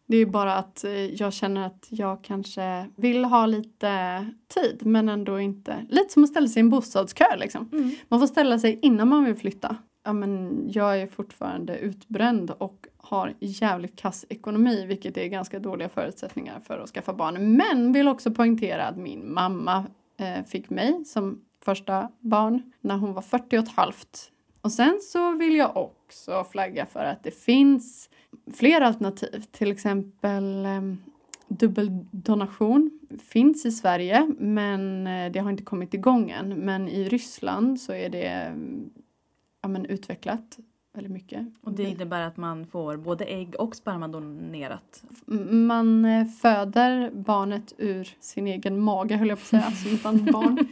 [0.06, 5.08] Det är bara att eh, jag känner att jag kanske vill ha lite tid men
[5.08, 5.86] ändå inte.
[5.88, 7.68] Lite som att ställa sig i en bostadskö liksom.
[7.72, 7.90] Mm.
[8.08, 9.76] Man får ställa sig innan man vill flytta.
[10.04, 15.88] Ja, men jag är fortfarande utbränd och har jävligt kass ekonomi vilket är ganska dåliga
[15.88, 17.56] förutsättningar för att skaffa barn.
[17.56, 19.86] Men vill också poängtera att min mamma
[20.16, 24.30] eh, fick mig som första barn när hon var 40 och ett halvt.
[24.60, 28.10] Och sen så vill jag också flagga för att det finns
[28.54, 29.44] fler alternativ.
[29.50, 30.82] Till exempel eh,
[31.48, 33.00] dubbeldonation
[33.30, 36.48] finns i Sverige men eh, det har inte kommit igång än.
[36.48, 38.54] Men i Ryssland så är det eh,
[39.62, 40.58] ja, men utvecklat
[40.98, 41.46] väldigt mycket.
[41.60, 45.04] Och det innebär att man får både ägg och sperma donerat.
[45.50, 50.06] Man eh, föder barnet ur sin egen mage, höll jag på att säga, som ett
[50.06, 50.68] annat barn.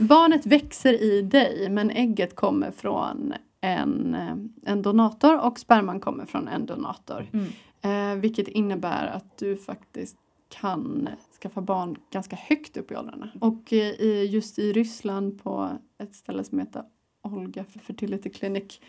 [0.00, 6.24] Barnet växer i dig, men ägget kommer från en, eh, en donator och sperman kommer
[6.24, 7.26] från en donator.
[7.32, 7.46] Mm.
[7.80, 10.16] Eh, vilket innebär att du faktiskt
[10.48, 11.08] kan
[11.42, 13.30] skaffa barn ganska högt upp i åldrarna.
[13.40, 15.68] Och i, just i Ryssland på
[15.98, 16.82] ett ställe som heter
[17.22, 18.80] Olga Fertility Clinic,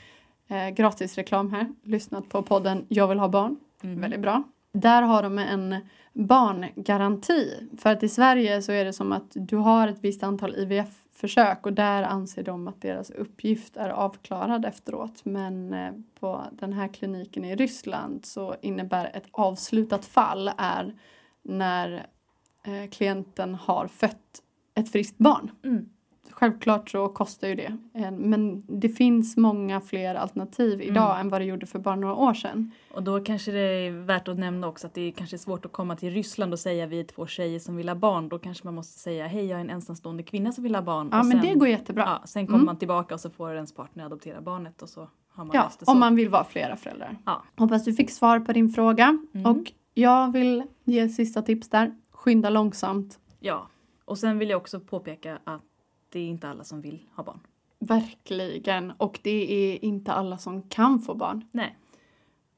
[0.48, 4.02] eh, gratis reklam här, lyssnat på podden Jag vill ha barn, Mhm.
[4.02, 4.44] väldigt bra.
[4.72, 5.76] Där har de en
[6.14, 7.68] barngaranti.
[7.78, 11.66] För att i Sverige så är det som att du har ett visst antal IVF-försök
[11.66, 15.26] och där anser de att deras uppgift är avklarad efteråt.
[15.26, 20.96] Men eh, på den här kliniken i Ryssland så innebär ett avslutat fall är
[21.44, 22.08] när
[22.64, 24.42] eh, klienten har fött
[24.76, 25.52] ett friskt barn.
[25.64, 25.90] Mm.
[26.40, 27.78] Självklart så kostar ju det.
[27.94, 31.20] Eh, Men det finns många fler alternativ idag Mm.
[31.22, 32.72] än vad det gjorde för bara några år sedan.
[32.92, 35.72] Och då kanske det är värt att nämna också att det är kanske svårt att
[35.72, 38.30] komma till Ryssland och säga vi är två tjejer som vill ha barn.
[38.30, 41.10] Då kanske man måste säga hej jag är en ensamstående kvinna som vill ha barn.
[41.12, 42.04] Ja och men sen, det går jättebra.
[42.22, 42.66] Ja, sen kommer Mm.
[42.66, 46.00] man tillbaka och så får ens partner adoptera barnet och så har man Ja, om
[46.00, 47.18] man vill vara flera föräldrar.
[47.26, 47.44] Ja.
[47.58, 49.18] Hoppas du fick svar på din fråga.
[49.34, 49.46] Mm.
[49.52, 51.96] Och jag vill ge sista tips där.
[52.12, 53.20] Skynda långsamt.
[53.40, 53.68] Ja,
[54.06, 55.62] och sen vill jag också påpeka att
[56.10, 57.40] det är inte alla som vill ha barn.
[57.80, 58.92] Verkligen.
[58.92, 61.46] Och det är inte alla som kan få barn.
[61.52, 61.78] Nej.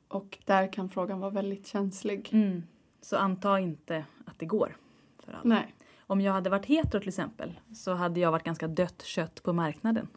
[0.08, 2.30] Och där kan frågan vara väldigt känslig.
[2.32, 2.64] Mm.
[3.02, 4.78] Så anta inte att det går
[5.20, 5.42] för alla.
[5.44, 5.76] Nej.
[6.08, 9.54] Om jag hade varit hetero till exempel så hade jag varit ganska dött kött på
[9.54, 10.08] marknaden.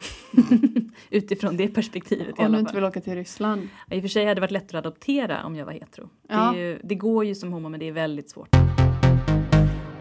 [1.10, 3.68] Utifrån det perspektivet Om du inte vill åka till Ryssland.
[3.90, 6.08] I och för sig hade det varit lättare att adoptera om jag var hetero.
[6.28, 6.52] Ja.
[6.52, 8.71] Det, ju, det går ju som homo men det är väldigt svårt.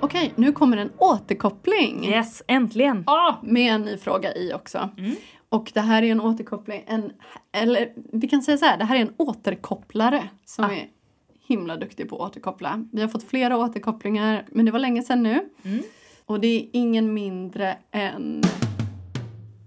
[0.01, 2.05] Okej, nu kommer en återkoppling.
[2.05, 3.03] Yes, äntligen!
[3.07, 4.89] Ja, med en ny fråga i också.
[4.97, 5.15] Mm.
[5.49, 7.11] Och det här är en återkoppling, en,
[7.51, 10.71] eller vi kan säga så här, det här är en återkopplare som Ah.
[10.71, 10.87] är
[11.47, 12.85] himla duktig på att återkoppla.
[12.91, 15.49] Vi har fått flera återkopplingar, men det var länge sedan nu.
[15.63, 15.83] Mm.
[16.25, 18.41] Och det är ingen mindre än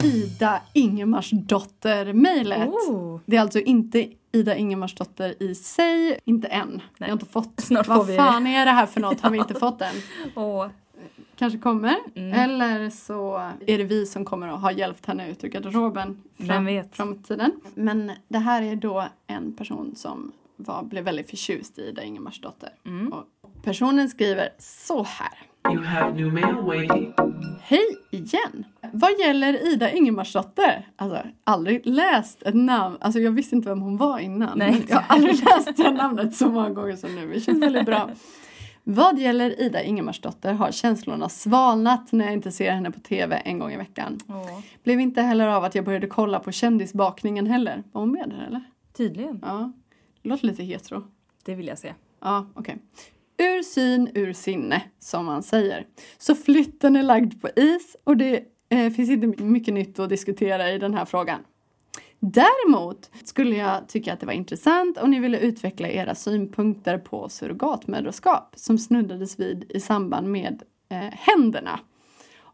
[0.04, 2.68] Ida Ingemarsdotter-mejlet.
[2.68, 3.20] Oh.
[3.26, 6.82] Det är alltså inte Ida Ingemarsdotter i sig, inte än.
[6.98, 7.60] Vi har inte fått.
[7.60, 9.20] Snart Vad får vi- fan är det här för något?
[9.20, 9.94] Har vi inte fått än?
[10.34, 10.66] Åh.
[11.36, 11.96] Kanske kommer.
[12.14, 12.32] Mm.
[12.32, 13.36] Eller så
[13.66, 16.96] är det vi som kommer att ha hjälpt henne ut ur garderoben fram, vet?
[16.96, 17.52] framåt i tiden.
[17.74, 22.68] Men det här är då en person som var, blev väldigt förtjust i Ida Ingemarsdotter.
[22.86, 23.12] Mm.
[23.12, 23.24] Och
[23.62, 25.38] personen skriver så här.
[25.70, 27.14] You have new mail waiting.
[27.60, 28.64] Hej igen!
[28.92, 30.88] Vad gäller Ida Ingemarsdotter?
[30.96, 32.96] Alltså, aldrig läst ett namn.
[33.00, 34.58] Alltså, jag visste inte vem hon var innan.
[34.58, 37.32] Nej, jag har aldrig läst det namnet så många gånger som nu.
[37.32, 38.10] Det känns väldigt bra.
[38.84, 43.58] Vad gäller Ida Ingemarsdotter har känslorna svalnat när jag inte ser henne på tv en
[43.58, 44.18] gång i veckan.
[44.28, 44.60] Åh.
[44.82, 47.82] Blev inte heller av att jag började kolla på Kändisbakningen heller.
[47.92, 48.60] Var hon med där eller?
[48.96, 49.38] Tydligen.
[49.42, 49.72] Ja.
[50.22, 51.02] Låter lite hetero.
[51.44, 51.94] Det vill jag se.
[52.20, 52.78] Ja, okej.
[53.38, 55.86] Ur syn, ur sinne, som man säger.
[56.18, 60.72] Så flytten är lagd på is och det eh, finns inte mycket nytt att diskutera
[60.72, 61.40] i den här frågan.
[62.20, 67.28] Däremot skulle jag tycka att det var intressant om ni ville utveckla era synpunkter på
[67.28, 71.80] surrogatmödraskap som snuddades vid i samband med eh, händerna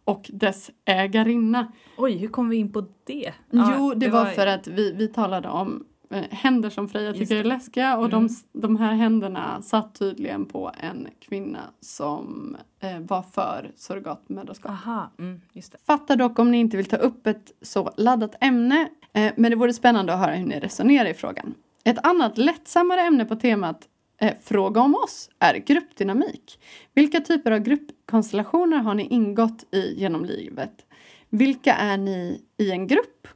[0.04, 1.72] och dess ägarinna.
[1.96, 3.32] Oj, hur kom vi in på det?
[3.50, 5.84] jo, det, var, för att vi, vi talade om
[6.30, 8.28] händer som Freja tycker är läskiga och Mm.
[8.52, 14.70] de, de här händerna satt tydligen på en kvinna som eh, var för surrogatmödraskap.
[14.70, 15.78] Aha, mm, just det.
[15.86, 19.56] Fattar dock om ni inte vill ta upp ett så laddat ämne, eh, men det
[19.56, 21.54] vore spännande att höra hur ni resonerar i frågan.
[21.84, 23.88] Ett annat lättsammare ämne på temat
[24.20, 26.60] eh, Fråga om oss är gruppdynamik.
[26.94, 30.86] Vilka typer av gruppkonstellationer har ni ingått i genom livet?
[31.28, 33.28] Vilka är ni i en grupp?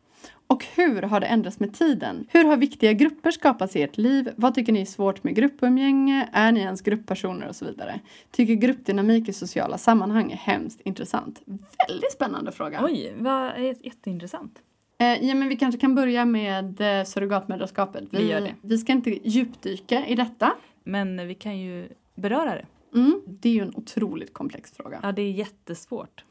[0.47, 2.27] Och hur har det ändrats med tiden?
[2.29, 4.31] Hur har viktiga grupper skapats i ert liv?
[4.37, 6.29] Vad tycker ni är svårt med gruppumgänge?
[6.33, 8.01] Är ni ens grupppersoner och så vidare?
[8.31, 11.43] Tycker gruppdynamik i sociala sammanhang är hemskt intressant.
[11.89, 12.85] Väldigt spännande fråga.
[12.85, 14.59] Oj, vad jätteintressant.
[14.99, 18.05] Eh, ja, men vi kanske kan börja med eh, surrogatmödraskapet.
[18.11, 18.55] Vi gör det.
[18.61, 20.53] vi ska inte djupdyka i detta.
[20.85, 22.67] Men vi kan ju beröra det.
[22.95, 25.01] Mm, det är ju en otroligt komplex fråga.
[25.03, 26.25] Ja, det är jättesvårt.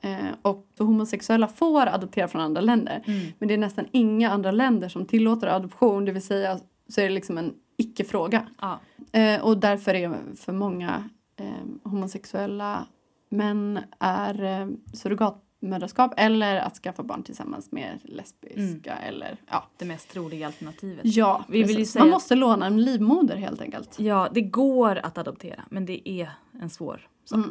[0.00, 3.02] Eh, och homosexuella får adoptera från andra länder.
[3.06, 3.26] Mm.
[3.38, 6.04] Men det är nästan inga andra länder som tillåter adoption.
[6.04, 8.46] Det vill säga så är det liksom en icke-fråga.
[8.60, 8.78] Ja.
[9.20, 12.86] Eh, och därför är för många eh, homosexuella
[13.30, 19.64] män är eh, surrogatmödraskap eller att skaffa barn tillsammans med lesbiska eller ja.
[19.76, 21.00] Det mest troliga alternativet.
[21.06, 24.00] Ja, Vi vill säga Man att- måste låna en livmoder helt enkelt.
[24.00, 26.30] Ja, det går att adoptera, men det är
[26.60, 27.36] en svår sak.
[27.38, 27.50] Mm.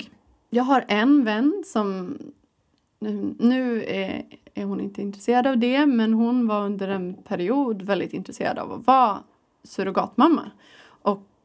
[0.49, 2.17] Jag har en vän som
[2.99, 8.13] nu, är, är hon inte intresserad av det men hon var under en period väldigt
[8.13, 9.19] intresserad av att vara
[9.63, 10.51] surrogatmamma.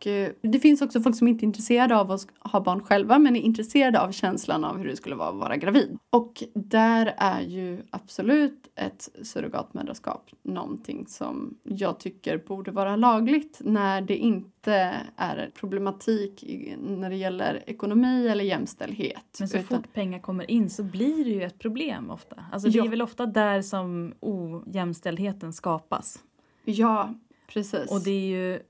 [0.03, 3.19] Och eh, det finns också folk som inte är intresserade av att ha barn själva
[3.19, 5.99] men är intresserade av känslan av hur det skulle vara att vara gravid.
[6.11, 14.01] Och där är ju absolut ett surrogatmödraskap någonting som jag tycker borde vara lagligt när
[14.01, 16.45] det inte är problematik
[16.79, 19.37] när det gäller ekonomi eller jämställdhet.
[19.39, 22.45] Men så Utan- fort pengar kommer in så blir det ju ett problem ofta.
[22.53, 22.85] Alltså det Ja.
[22.85, 26.19] är väl ofta där som ojämställdheten skapas.
[26.65, 27.15] Ja,
[27.49, 27.91] precis.
[27.93, 28.61] Och det är ju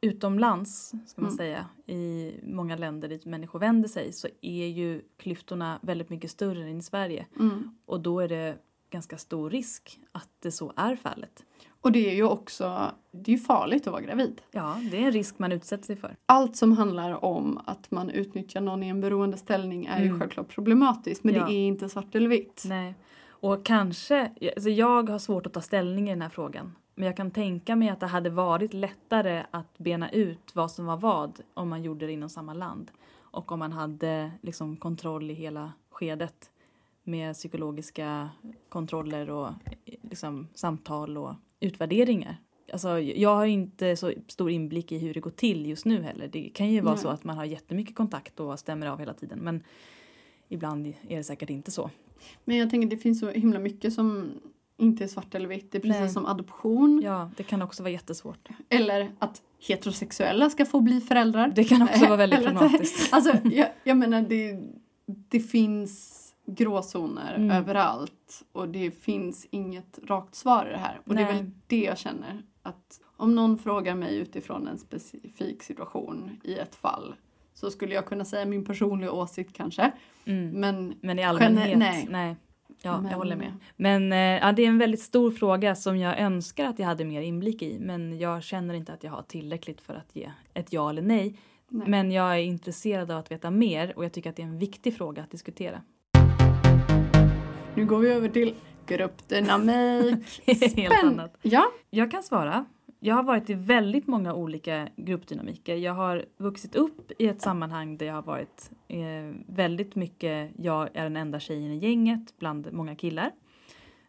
[0.00, 1.36] utomlands, ska man Mm.
[1.36, 6.62] säga, i många länder dit människor vänder sig så är ju klyftorna väldigt mycket större
[6.62, 7.26] än i Sverige.
[7.38, 7.74] mm.
[7.86, 8.56] Och då är det
[8.90, 11.44] ganska stor risk att det så är fallet.
[11.82, 14.40] Och det är ju också det är ju farligt att vara gravid.
[14.50, 16.16] Ja, det är en risk man utsätter sig för.
[16.26, 20.20] Allt som handlar om att man utnyttjar någon i en beroendeställning är ju Mm.
[20.20, 21.46] självklart problematiskt men Ja.
[21.46, 22.62] det är inte svart eller vitt.
[22.66, 22.94] Nej.
[23.28, 26.72] Och kanske, alltså jag har svårt att ta ställning i den här frågan.
[26.94, 30.86] Men jag kan tänka mig att det hade varit lättare att bena ut vad som
[30.86, 32.90] var vad om man gjorde det inom samma land.
[33.16, 36.50] Och om man hade liksom kontroll i hela skedet
[37.02, 38.30] med psykologiska
[38.68, 39.50] kontroller och
[40.02, 42.36] liksom samtal och utvärderingar.
[42.72, 46.28] Alltså, jag har inte så stor inblick i hur det går till just nu heller.
[46.28, 47.02] Det kan ju vara Nej.
[47.02, 49.38] så att man har jättemycket kontakt och stämmer av hela tiden.
[49.38, 49.62] Men
[50.48, 51.90] ibland är det säkert inte så.
[52.44, 54.30] Men jag tänker det finns så himla mycket som
[54.80, 55.72] inte är svart eller vitt.
[55.72, 56.08] Det är precis Nej.
[56.10, 57.00] som adoption.
[57.04, 58.48] Ja, det kan också vara jättesvårt.
[58.68, 61.52] Eller att heterosexuella ska få bli föräldrar.
[61.54, 63.12] Det kan också vara väldigt problematiskt.
[63.12, 64.60] Alltså, jag, jag menar det,
[65.06, 66.16] det finns
[66.46, 67.50] gråzoner Mm.
[67.50, 71.00] överallt och det finns inget rakt svar i det här.
[71.06, 71.34] Och det är Nej.
[71.34, 76.74] väl det jag känner att om någon frågar mig utifrån en specifik situation i ett
[76.74, 77.14] fall
[77.54, 79.92] så skulle jag kunna säga min personliga åsikt kanske.
[80.24, 80.48] Mm.
[80.60, 82.06] Men Men i allmänhet, nej.
[82.10, 82.36] nej.
[82.82, 83.52] Ja, Men- jag håller med.
[83.76, 87.04] Men eh, ja, det är en väldigt stor fråga som jag önskar att jag hade
[87.04, 87.78] mer inblick i.
[87.80, 91.38] Men jag känner inte att jag har tillräckligt för att ge ett ja eller nej.
[91.68, 91.88] Nej.
[91.88, 94.58] Men jag är intresserad av att veta mer och jag tycker att det är en
[94.58, 95.82] viktig fråga att diskutera.
[97.74, 98.54] nu går vi över till
[98.86, 100.42] gruppdynamik.
[100.76, 101.36] Helt annat.
[101.42, 102.64] Ja, Jag kan svara.
[103.02, 105.76] Jag har varit i väldigt många olika gruppdynamiker.
[105.76, 110.88] Jag har vuxit upp i ett sammanhang där jag har varit eh, väldigt mycket, jag
[110.94, 113.30] är den enda tjejen i gänget bland många killar.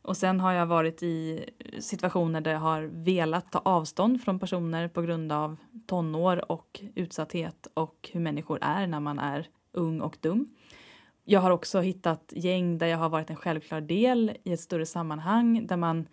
[0.02, 1.46] Och sen har jag varit i
[1.80, 7.68] situationer där jag har velat ta avstånd från personer på grund av tonår och utsatthet
[7.74, 10.50] och hur människor är när man är ung och dum.
[11.26, 14.86] Jag har också hittat gäng där jag har varit en självklar del i ett större
[14.86, 16.08] sammanhang där man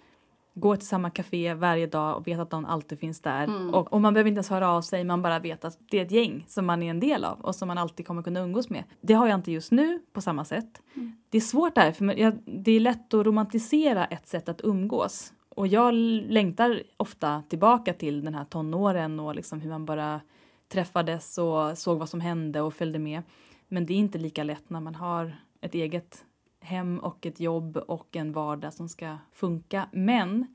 [0.61, 3.45] går till samma café varje dag och vet att någon alltid finns där.
[3.45, 3.75] Mm.
[3.75, 6.05] Och, och man behöver inte ens höra av sig, man bara vet att det är
[6.05, 8.71] ett gäng som man är en del av och som man alltid kommer kunna umgås
[8.71, 8.85] med.
[9.01, 10.83] Det har jag inte just nu på samma sätt.
[10.95, 11.17] Mm.
[11.31, 15.33] Det är svårt där, för jag, det är lätt att romantisera ett sätt att umgås.
[15.49, 20.21] Och jag längtar ofta tillbaka till den här tonåren och liksom hur man bara
[20.69, 23.23] träffades och såg vad som hände och följde med.
[23.69, 26.25] Men det är inte lika lätt när man har ett eget
[26.61, 29.89] hem och ett jobb och en vardag som ska funka.
[29.93, 30.47] Men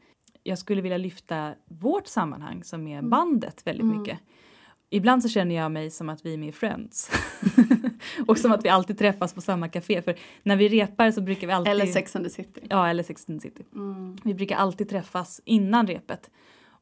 [0.43, 3.99] jag skulle vilja lyfta vårt sammanhang som är bandet väldigt Mm.
[3.99, 4.19] mycket.
[4.89, 7.11] Ibland så känner jag mig som att vi är med i Friends.
[8.27, 10.01] och som att vi alltid träffas på samma café.
[10.01, 11.71] För när vi repar så brukar vi alltid...
[11.71, 12.61] eller Sex and the City.
[12.69, 13.63] Ja, eller Sex and the City.
[13.73, 14.17] Mm.
[14.23, 16.29] Vi brukar alltid träffas innan repet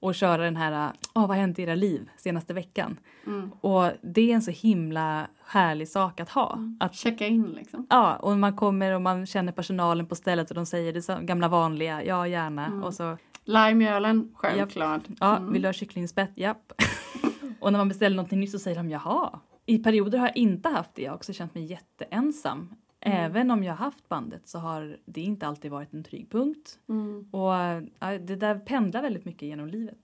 [0.01, 2.97] och köra den här, åh vad har hänt i era liv senaste veckan?
[3.27, 3.51] Mm.
[3.61, 6.59] Och det är en så himla härlig sak att ha.
[6.79, 7.87] Att, Checka in liksom.
[7.89, 11.47] ja, och man kommer och man känner personalen på stället och de säger det gamla
[11.47, 12.65] vanliga, ja gärna.
[12.65, 12.83] Mm.
[12.83, 15.01] Och så, Limeölen, självklart.
[15.19, 15.53] ja, Mm.
[15.53, 16.31] vill du ha kycklingspett?
[16.35, 16.71] Japp.
[17.59, 19.39] och när man beställer någonting nytt så säger de jaha.
[19.65, 22.69] I perioder har jag inte haft det, jag har också känt mig jätteensam.
[23.01, 23.17] Mm.
[23.17, 26.79] Även om jag har haft bandet så har det inte alltid varit en trygg punkt.
[26.89, 27.27] Mm.
[27.31, 27.53] Och
[27.99, 29.97] ja, det där pendlar väldigt mycket genom livet.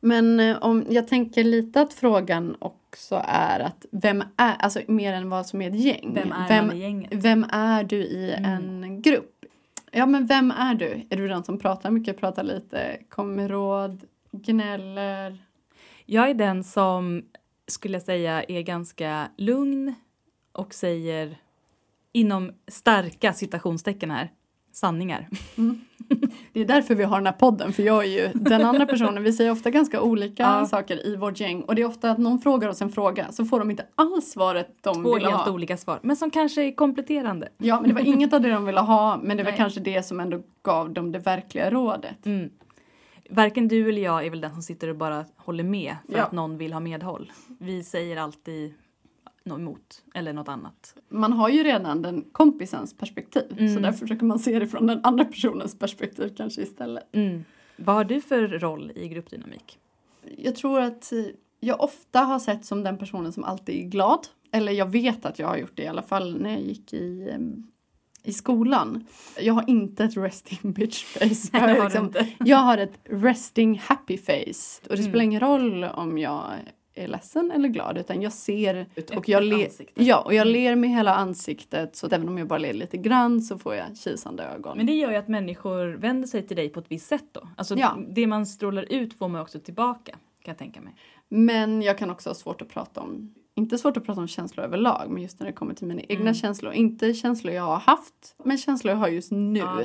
[0.00, 5.12] Men eh, om jag tänker lite att frågan också är att vem är, alltså mer
[5.12, 6.10] än vad som är ett gäng.
[6.14, 7.12] Vem är vem, man i gänget?
[7.12, 8.82] vem är du i Mm.
[8.84, 9.44] en grupp?
[9.90, 11.06] Ja men vem är du?
[11.10, 15.38] Är du den som pratar mycket, pratar lite, kommer med råd, gnäller?
[16.06, 17.22] Jag är den som
[17.66, 19.94] skulle jag säga är ganska lugn
[20.52, 21.36] och säger
[22.12, 24.30] inom starka citationstecken här
[24.72, 25.28] sanningar.
[26.52, 29.22] Det är därför vi har den här podden, för jag är ju den andra personen.
[29.22, 30.66] Vi säger ofta ganska olika Ja.
[30.66, 33.44] saker i vårt gäng och det är ofta att någon frågar oss en fråga så
[33.44, 35.52] får de inte alls svaret de Två vill helt ha.
[35.52, 37.48] olika svar, men som kanske är kompletterande.
[37.58, 39.58] Ja, men det var inget av det de ville ha, men det var Nej.
[39.58, 42.26] kanske det som ändå gav dem det verkliga rådet.
[42.26, 42.50] Mm.
[43.30, 46.22] Varken du eller jag är väl den som sitter och bara håller med för Ja.
[46.24, 47.32] att någon vill ha medhåll.
[47.60, 48.74] Vi säger alltid
[49.50, 50.94] något emot eller något annat.
[51.08, 53.82] Man har ju redan den kompisens perspektiv, så Mm.
[53.82, 57.04] därför försöker man se det från den andra personens perspektiv kanske istället.
[57.12, 57.44] Mm.
[57.76, 59.78] Vad har du för roll i gruppdynamik?
[60.38, 61.18] Jag tror att eh,
[61.60, 64.26] jag ofta har sett som den personen som alltid är glad.
[64.52, 67.30] Eller jag vet att jag har gjort det i alla fall när jag gick i,
[67.30, 67.66] em,
[68.22, 69.04] i skolan.
[69.40, 71.48] Jag har inte ett resting bitch face.
[71.52, 72.26] Jag har, inte.
[72.38, 74.80] jag har ett resting happy face.
[74.82, 75.10] Och det Mm.
[75.10, 76.44] spelar ingen roll om jag
[76.94, 80.52] är ledsen eller glad utan jag ser ut och jag, le- ja, och jag Mm.
[80.52, 83.74] ler med hela ansiktet så att även om jag bara ler lite grann så får
[83.74, 84.76] jag kisande ögon.
[84.76, 87.48] Men det gör ju att människor vänder sig till dig på ett visst sätt då.
[87.56, 87.98] Alltså Ja.
[88.08, 90.12] det man strålar ut får man också tillbaka.
[90.12, 90.94] Kan jag tänka mig.
[91.28, 94.64] Men jag kan också ha svårt att prata om, inte svårt att prata om känslor
[94.66, 96.34] överlag, men just när det kommer till mina egna Mm.
[96.34, 96.72] känslor.
[96.72, 99.60] Inte känslor jag har haft, men känslor jag har just nu.
[99.60, 99.78] Ja.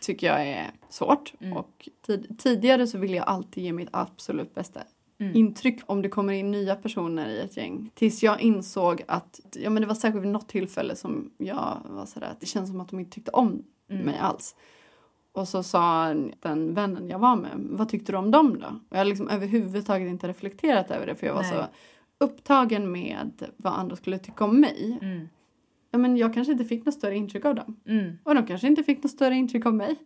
[0.00, 1.32] Tycker jag är svårt.
[1.40, 1.56] Mm.
[1.56, 4.80] Och tid, tidigare så ville jag alltid ge mitt absolut bästa
[5.20, 5.36] Mm.
[5.36, 7.90] intryck om det kommer in nya personer i ett gäng.
[7.94, 12.06] Tills jag insåg att, ja men det var säkert vid något tillfälle som jag var
[12.06, 14.06] sådär att det känns som att de inte tyckte om Mm.
[14.06, 14.56] mig alls.
[15.32, 18.66] Och så sa den vännen jag var med, vad tyckte du om dem då?
[18.66, 21.52] Och jag har liksom överhuvudtaget inte reflekterat över det för jag var Nej.
[21.52, 21.64] så
[22.24, 24.98] upptagen med vad andra skulle tycka om mig.
[25.02, 25.28] Mm.
[25.90, 27.76] Ja, men jag kanske inte fick något större intryck av dem.
[27.86, 28.18] Mm.
[28.22, 29.96] Och de kanske inte fick något större intryck av mig.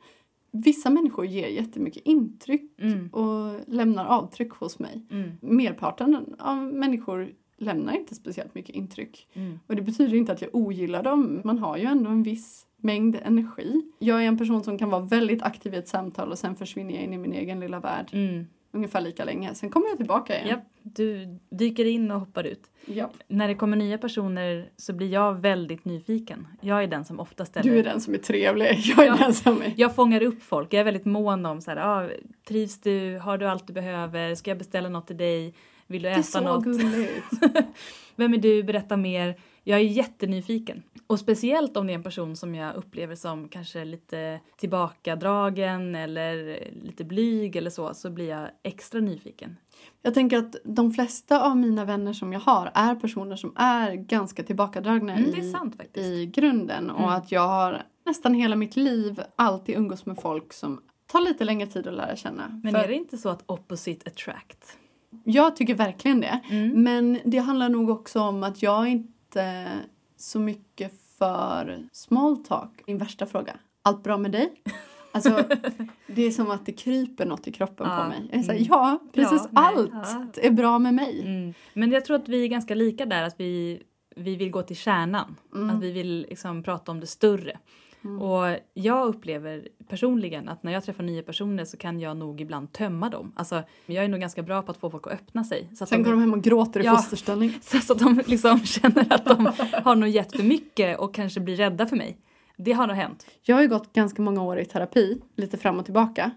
[0.56, 3.08] Vissa människor ger jättemycket intryck Mm.
[3.08, 5.02] och lämnar avtryck hos mig.
[5.10, 5.30] Mm.
[5.40, 9.28] Merparten av människor lämnar inte speciellt mycket intryck.
[9.34, 9.58] Mm.
[9.66, 11.40] Och det betyder inte att jag ogillar dem.
[11.44, 13.82] Man har ju ändå en viss mängd energi.
[13.98, 16.94] Jag är en person som kan vara väldigt aktiv i ett samtal och sen försvinner
[16.94, 18.10] jag in i min egen lilla värld.
[18.12, 18.46] Mm.
[18.72, 19.54] Ungefär lika länge.
[19.54, 20.48] Sen kommer jag tillbaka igen.
[20.48, 22.70] Japp, du dyker in och hoppar ut.
[22.86, 23.12] Japp.
[23.28, 26.46] När det kommer nya personer så blir jag väldigt nyfiken.
[26.60, 27.70] Jag är den som ofta ställer...
[27.70, 28.78] Du är den som är trevlig.
[28.84, 29.16] Jag är Ja.
[29.16, 29.72] den som är...
[29.76, 30.72] Jag fångar upp folk.
[30.72, 32.08] Jag är väldigt mån om så här, ah,
[32.48, 33.18] trivs du?
[33.18, 34.34] Har du allt du behöver?
[34.34, 35.54] Ska jag beställa något till dig?
[35.86, 36.64] Vill du Det är äta så något?
[36.64, 37.24] gulligt.
[38.16, 38.62] Vem är du?
[38.62, 39.36] Berätta mer.
[39.64, 40.82] Jag är jättenyfiken.
[41.06, 46.58] Och speciellt om det är en person som jag upplever som kanske lite tillbakadragen eller
[46.82, 49.56] lite blyg eller så, så blir jag extra nyfiken.
[50.02, 53.94] Jag tänker att de flesta av mina vänner som jag har är personer som är
[53.94, 56.90] ganska tillbakadragna Mm, i, sant i grunden.
[56.90, 57.10] Och Mm.
[57.14, 61.66] att jag har nästan hela mitt liv alltid umgås med folk som tar lite längre
[61.66, 62.60] tid att lära känna.
[62.62, 64.78] Men För är det inte så att opposite attract?
[65.24, 66.40] Jag tycker verkligen det.
[66.50, 66.82] Mm.
[66.82, 69.13] Men det handlar nog också om att jag inte
[70.16, 72.82] så mycket för small talk.
[72.86, 73.56] Min värsta fråga.
[73.82, 74.52] Allt bra med dig?
[75.12, 75.44] Alltså,
[76.06, 78.02] det är som att det kryper något i kroppen Ja.
[78.02, 78.28] på mig.
[78.32, 78.66] Jag är här, Mm.
[78.68, 79.90] ja, precis Ja, allt
[80.36, 80.42] ja.
[80.42, 81.20] är bra med mig.
[81.20, 81.54] Mm.
[81.74, 83.82] Men jag tror att vi är ganska lika där, att vi,
[84.16, 85.36] vi vill gå till kärnan.
[85.54, 85.70] Mm.
[85.76, 87.58] Att vi vill liksom prata om det större.
[88.04, 88.22] Mm.
[88.22, 92.72] Och jag upplever personligen att när jag träffar nya personer så kan jag nog ibland
[92.72, 93.32] tömma dem.
[93.36, 95.68] Alltså, jag är nog ganska bra på att få folk att öppna sig.
[95.74, 96.96] Så att Sen de, går de hem och gråter i Ja.
[96.96, 97.52] fosterställning.
[97.62, 99.50] så att de liksom känner att de
[99.84, 102.16] har nog gett för mycket och kanske blir rädda för mig.
[102.56, 103.26] Det har nog hänt.
[103.42, 106.30] Jag har ju gått ganska många år i terapi, lite fram och tillbaka.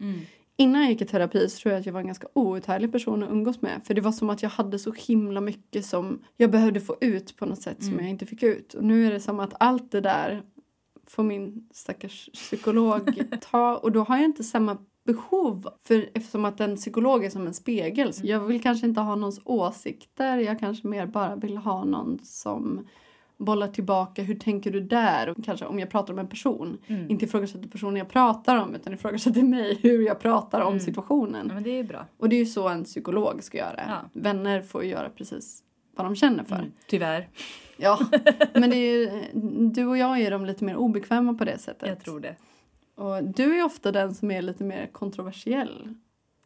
[0.60, 3.24] Innan jag gick i terapi så tror jag att jag var en ganska outhärdlig person
[3.24, 3.82] att umgås med.
[3.84, 7.38] För det var som att jag hade så himla mycket som jag behövde få ut
[7.38, 8.00] på något sätt som Mm.
[8.06, 8.74] jag inte fick ut.
[8.74, 10.42] Och nu är det som att allt det där
[11.08, 13.76] får min stackars psykolog ta.
[13.78, 15.70] Och då har jag inte samma behov.
[15.84, 18.14] För eftersom att en psykolog är som en spegel.
[18.14, 20.38] Så jag vill kanske inte ha någons åsikter.
[20.38, 22.88] Jag kanske mer bara vill ha någon som
[23.38, 24.22] bollar tillbaka.
[24.24, 25.30] Hur tänker du där?
[25.30, 26.78] Och kanske om jag pratar om en person.
[26.88, 27.10] Mm.
[27.12, 30.80] Inte ifrågasätter personen jag pratar om utan ifrågasätter mig hur jag pratar om Mm.
[30.80, 31.46] situationen.
[31.48, 32.06] Ja, men det är bra.
[32.18, 33.84] Och det är ju så en psykolog ska göra.
[33.88, 34.10] Ja.
[34.14, 35.64] Vänner får ju göra precis
[35.96, 36.56] vad de känner för.
[36.56, 36.72] Mm.
[36.88, 37.28] Tyvärr,
[37.78, 38.00] Ja,
[38.54, 39.24] men är ju,
[39.74, 41.90] du och jag är de lite mer obekväma på det sättet.
[41.90, 42.36] jag tror det.
[42.96, 45.94] Och du är ofta den som är lite mer kontroversiell.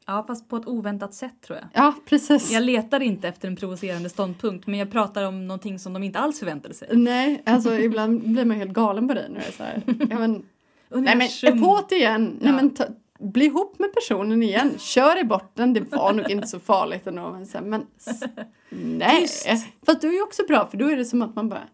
[0.05, 1.67] Ja, fast på ett oväntat sätt tror jag.
[1.85, 2.51] Ja, precis.
[2.51, 6.19] Jag letar inte efter en provocerande ståndpunkt men jag pratar om någonting som de inte
[6.19, 6.87] alls förväntade sig.
[6.91, 9.81] Nej, alltså ibland blir man helt galen på dig när det är så här.
[10.09, 10.31] Ja, men,
[10.89, 11.57] nej men Universum.
[11.57, 12.37] epåt igen.
[12.41, 12.55] Nej Ja.
[12.55, 12.83] men ta,
[13.21, 14.77] bli ihop med personen igen.
[14.77, 15.73] Kör i botten.
[15.73, 17.31] Det var nog inte så farligt ändå.
[17.31, 17.87] Men, här, men
[18.69, 19.21] nej.
[19.21, 19.47] Tyst.
[19.85, 21.67] Fast du är ju också bra för då är det som att man bara,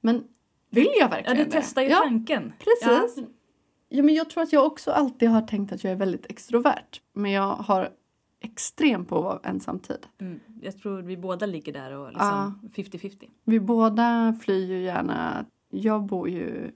[0.00, 0.24] men
[0.70, 1.50] vill jag Ja, verkligen du det?
[1.50, 2.52] testar ju ja, tanken.
[2.58, 3.16] Precis.
[3.16, 3.22] Ja.
[3.88, 4.02] Ja.
[4.02, 7.00] men jag tror att jag också alltid har tänkt att jag är väldigt extrovert.
[7.12, 7.90] Men jag har
[8.40, 10.06] extremt behov av ensamtid.
[10.20, 10.40] Mm.
[10.62, 13.28] Jag tror vi båda ligger där och liksom 50-50.
[13.44, 15.46] Vi båda flyr ju gärna.
[15.70, 16.70] Jag bor ju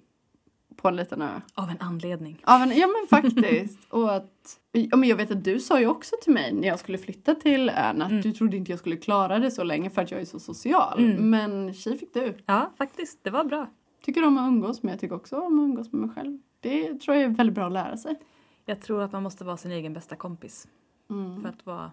[0.77, 1.41] på en liten ö.
[1.55, 2.43] Av en anledning.
[2.47, 3.79] Ja men, ja, men faktiskt.
[3.91, 6.79] och att, ja, men jag vet att du sa ju också till mig när jag
[6.79, 8.23] skulle flytta till ön att Mm.
[8.23, 10.99] du trodde inte jag skulle klara det så länge för att jag är så social.
[10.99, 11.31] Mm.
[11.31, 12.37] Men tji fick du.
[12.47, 13.19] Ja, faktiskt.
[13.25, 13.67] Det var bra.
[14.03, 16.39] Tycker om att umgås men jag tycker också om att umgås med mig själv.
[16.61, 18.21] Det tror jag är väldigt bra att lära sig.
[18.65, 20.69] Jag tror att man måste vara sin egen bästa kompis
[21.11, 21.43] Mm.
[21.43, 21.93] för att vara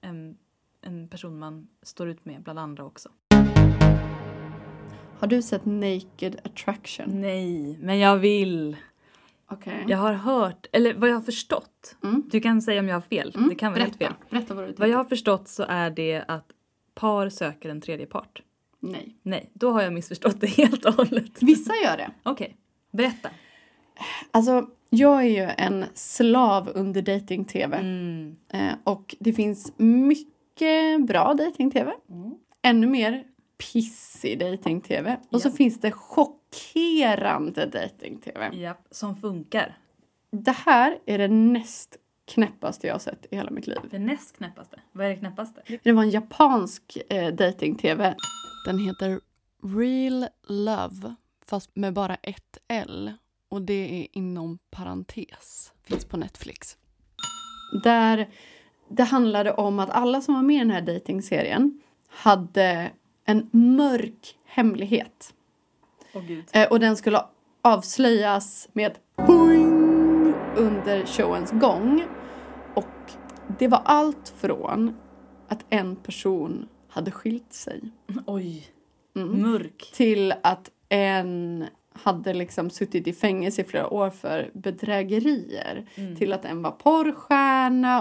[0.00, 0.36] en,
[0.80, 3.08] en person man står ut med bland andra också.
[5.18, 7.20] Har du sett Naked Attraction?
[7.20, 8.76] Nej, men jag vill.
[9.50, 9.84] Okej.
[9.88, 11.96] Jag har hört, eller vad jag har förstått.
[12.02, 12.22] Mm.
[12.30, 13.32] Du kan säga om jag har fel.
[13.36, 13.48] Mm.
[13.48, 14.12] Det kan vara helt fel.
[14.12, 14.30] Berätta.
[14.30, 14.80] Berätta vad du tycker.
[14.80, 16.46] Vad jag har förstått så är det att
[16.94, 18.42] par söker en tredje part.
[18.80, 19.16] Nej.
[19.22, 21.42] Nej, då har jag missförstått det helt och hållet.
[21.42, 22.10] Vissa gör det.
[22.22, 22.56] Okej,
[22.90, 23.30] berätta.
[24.30, 27.76] Alltså, jag är ju en slav under dating-tv.
[27.76, 28.36] Mm.
[28.52, 31.92] Eh, och det finns mycket bra dating-tv.
[32.62, 33.24] Ännu mer
[33.58, 35.16] pissig dating-tv.
[35.30, 38.50] Och så finns det chockerande dating-tv.
[38.52, 39.78] Ja, som funkar.
[40.30, 41.96] Det här är det näst
[42.26, 43.78] knäppaste jag har sett i hela mitt liv.
[43.90, 44.80] Det näst knäppaste.
[44.92, 45.62] Vad är det knäppaste?
[45.82, 48.14] Det var en japansk eh, dating-tv.
[48.66, 49.20] Den heter
[49.78, 51.14] Real Love,
[51.46, 53.12] fast med bara ett L.
[53.48, 55.72] Och det är inom parentes.
[55.82, 56.76] Finns på Netflix.
[57.82, 58.28] Där
[58.88, 62.90] det handlade om att alla som var med i den här datingserien hade
[63.24, 65.34] en mörk hemlighet.
[66.52, 67.20] Eh, och den skulle
[67.62, 72.04] avslöjas med boing under showens gång.
[72.74, 73.12] Och
[73.58, 74.96] det var allt från
[75.48, 77.80] att en person hade skilt sig
[78.26, 78.66] Oj.
[79.16, 79.42] Mm.
[79.42, 79.90] Mörk.
[79.94, 85.86] till att en hade liksom suttit i fängelse i flera år för bedrägerier.
[86.18, 87.43] Till att en var porrstjärna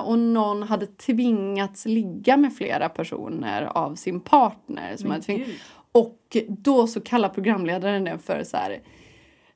[0.03, 4.97] och någon hade tvingats ligga med flera personer av sin partner.
[4.97, 5.45] Som Men hade tving-
[5.91, 8.71] och då så kallar programledaren den för så här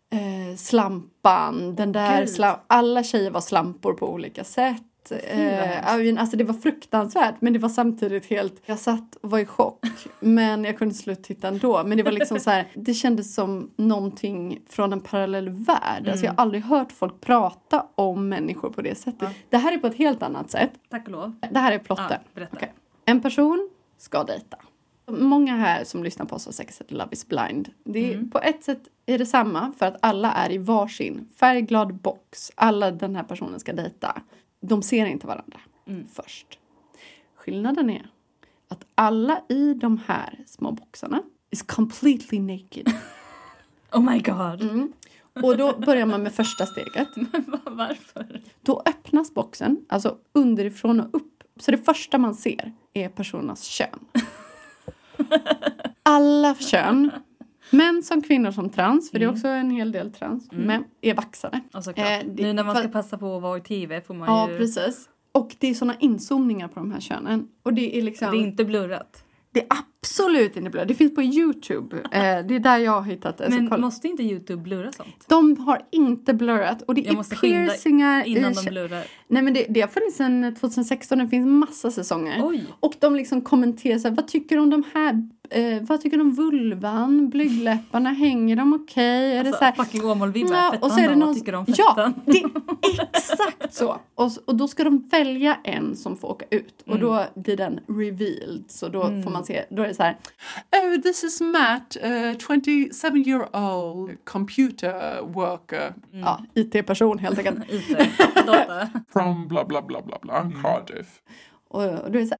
[0.10, 4.84] eh, slampan, den där slam- alla tjejer var slampor på olika sätt.
[5.16, 9.40] Vad Eh, alltså det var fruktansvärt men det var samtidigt helt, jag satt och var
[9.40, 9.86] i chock
[10.20, 11.84] men jag kunde sluta titta ändå.
[11.84, 16.10] Men det var liksom så här, det kändes som någonting från en parallell värld.
[16.10, 19.22] Alltså jag har aldrig hört folk prata om människor på det sättet.
[19.22, 19.30] Ja.
[19.50, 20.72] Det här är på ett helt annat sätt.
[20.90, 21.36] Tack och lov.
[21.52, 22.20] Det här är plotten.
[22.34, 22.46] Ja.
[22.54, 22.74] Okej.
[23.06, 24.58] En person ska dejta.
[25.12, 27.70] Många här som lyssnar på oss har säkert sett Love is blind.
[27.84, 28.30] Det är, Mm.
[28.30, 32.52] På ett sätt är det samma för att alla är i varsin färgglad box.
[32.56, 34.22] Alla den här personen ska dejta.
[34.68, 36.08] De ser inte varandra Mm.
[36.14, 36.60] först.
[37.36, 38.10] Skillnaden är
[38.68, 42.94] att alla i de här små boxarna is completely naked.
[43.92, 44.62] Oh my god.
[44.62, 44.94] Mm.
[45.44, 47.08] Och då börjar man med första steget.
[47.66, 48.42] Varför?
[48.62, 51.44] Då öppnas boxen, alltså underifrån och upp.
[51.60, 54.00] Så det första man ser är personernas kön.
[56.04, 57.12] Alla kön,
[57.70, 61.14] män som kvinnor som trans, för det är också en hel del trans, men är
[61.14, 61.62] vaxade.
[61.74, 62.08] Ja, såklart.
[62.24, 64.50] Eh, det- nu när man ska passa på att vara i tv får man Ja,
[64.52, 64.58] ju...
[64.58, 65.10] precis.
[65.32, 67.48] Och det är såna inzoomningar på de här könen.
[67.64, 68.32] Och det är liksom...
[68.32, 69.24] Det är inte blurrat.
[69.52, 69.68] det är
[70.02, 70.88] absolut inte blöd.
[70.88, 71.98] Det finns på Youtube.
[71.98, 73.50] Eh, det är där jag har hittat det.
[73.50, 75.26] Men måste inte Youtube blurra sånt?
[75.28, 76.82] De har inte blurrat.
[76.82, 79.04] Och det Jag är piercingar Innan i de blurrar.
[79.28, 82.42] Nej men det, det har funnits sedan 2016, det finns massa säsonger.
[82.44, 82.66] Oj!
[82.80, 86.18] Och de liksom kommenterar så här, vad tycker du om de här, eh, vad tycker
[86.18, 89.38] du om vulvan, blygdläpparna, hänger de okej?
[89.38, 90.56] Är det Alltså, så här, fucking Åmål-vibbar.
[90.56, 92.14] Ja, Fettan och så är det någon, Vad tycker du om ja, fettan?
[92.26, 94.00] det är exakt så.
[94.16, 96.84] Och, och då ska de välja en som får åka ut.
[96.88, 98.64] Och då blir den revealed.
[98.68, 100.18] Så då får man se, då är det så här,
[100.72, 107.60] Oh, this is Matt, a 27 year old computer worker ja, IT-person helt enkelt.
[107.72, 107.98] IT,
[108.46, 108.90] data.
[109.14, 111.08] from blah blah blah blah blah Cardiff.
[111.70, 112.36] Och, och då är så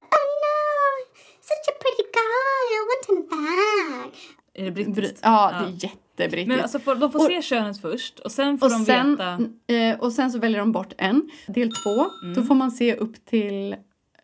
[1.40, 2.68] Such a pretty guy.
[2.74, 4.14] I want him back.
[4.54, 5.20] Är det brittiskt?
[5.22, 6.48] ja, det är jättebrittiskt.
[6.48, 9.10] Men alltså, får, de får Och- se könet först och sen får och de sen,
[9.10, 9.38] veta...
[9.74, 11.30] eh, och sen så väljer de bort en.
[11.46, 13.76] Del två, då får man se upp till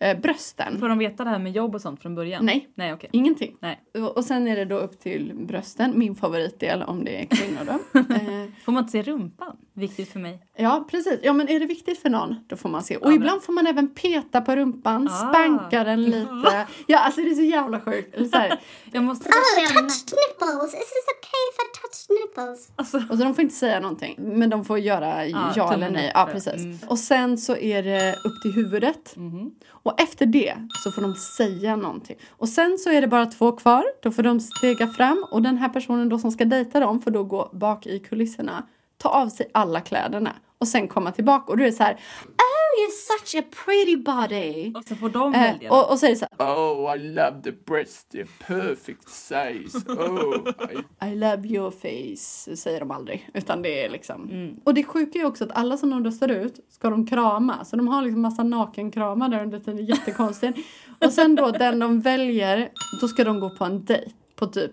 [0.05, 0.79] eh, brösten.
[0.79, 2.47] Får de veta det här med jobb och sånt från början?
[2.47, 2.69] Nej.
[2.75, 3.11] Nej, okej.
[3.13, 3.57] Ingenting.
[3.61, 3.81] Nej.
[3.95, 7.61] Och, och sen är det då upp till brösten, min favoritdel om det är kvinnor
[7.67, 7.99] då.
[8.15, 9.57] eh, Får man inte se rumpan?
[9.77, 10.39] Viktigt för mig.
[10.57, 11.21] ja, precis.
[11.23, 12.97] Ja, men är det viktigt för någon, då får man se.
[12.97, 15.29] Och Ja, men- ibland får man även peta på rumpan, Ah.
[15.33, 16.67] spanka den lite.
[16.87, 18.15] Ja, alltså det är så jävla sjukt.
[18.15, 18.61] Eller så här.
[18.93, 19.29] Jag måste...
[19.29, 20.75] Oh, touched nipples.
[20.75, 22.69] Is this okay if I touched nipples?
[22.77, 25.91] Alltså, Och så de får inte säga någonting, men de får göra ja, tummen eller
[25.91, 26.11] nej.
[26.15, 26.55] Ja, precis.
[26.65, 26.79] Mm.
[26.87, 29.17] Och sen så är det upp till huvudet.
[29.17, 29.51] Mhm.
[29.71, 30.55] Och efter det
[30.85, 32.17] så får de säga någonting.
[32.31, 33.85] Och sen så är det bara två kvar.
[34.03, 37.11] Då får de stega fram och den här personen då som ska dejta dem får
[37.11, 38.63] då gå bak i kulisserna.
[39.05, 41.95] Ta av sig alla kläderna och sen komma tillbaka och då är det så här
[41.95, 44.73] Oh you're such a pretty body.
[44.75, 45.73] och så får de Eh, välja.
[45.73, 49.79] och, och så är det så Oh, I love the breast, the perfect size.
[49.89, 53.31] Oh, I här I love your face säger de aldrig.
[53.35, 54.29] Utan det är liksom.
[54.31, 54.57] Mm.
[54.65, 57.65] Och det sjuka är också att alla som de röstar ut ska de krama.
[57.65, 59.87] Så de har liksom massa nakenkramar där under tiden.
[59.87, 60.59] Jättekonstigt.
[61.07, 62.69] och sen då den de väljer,
[63.01, 64.73] då ska de gå på en dejt på typ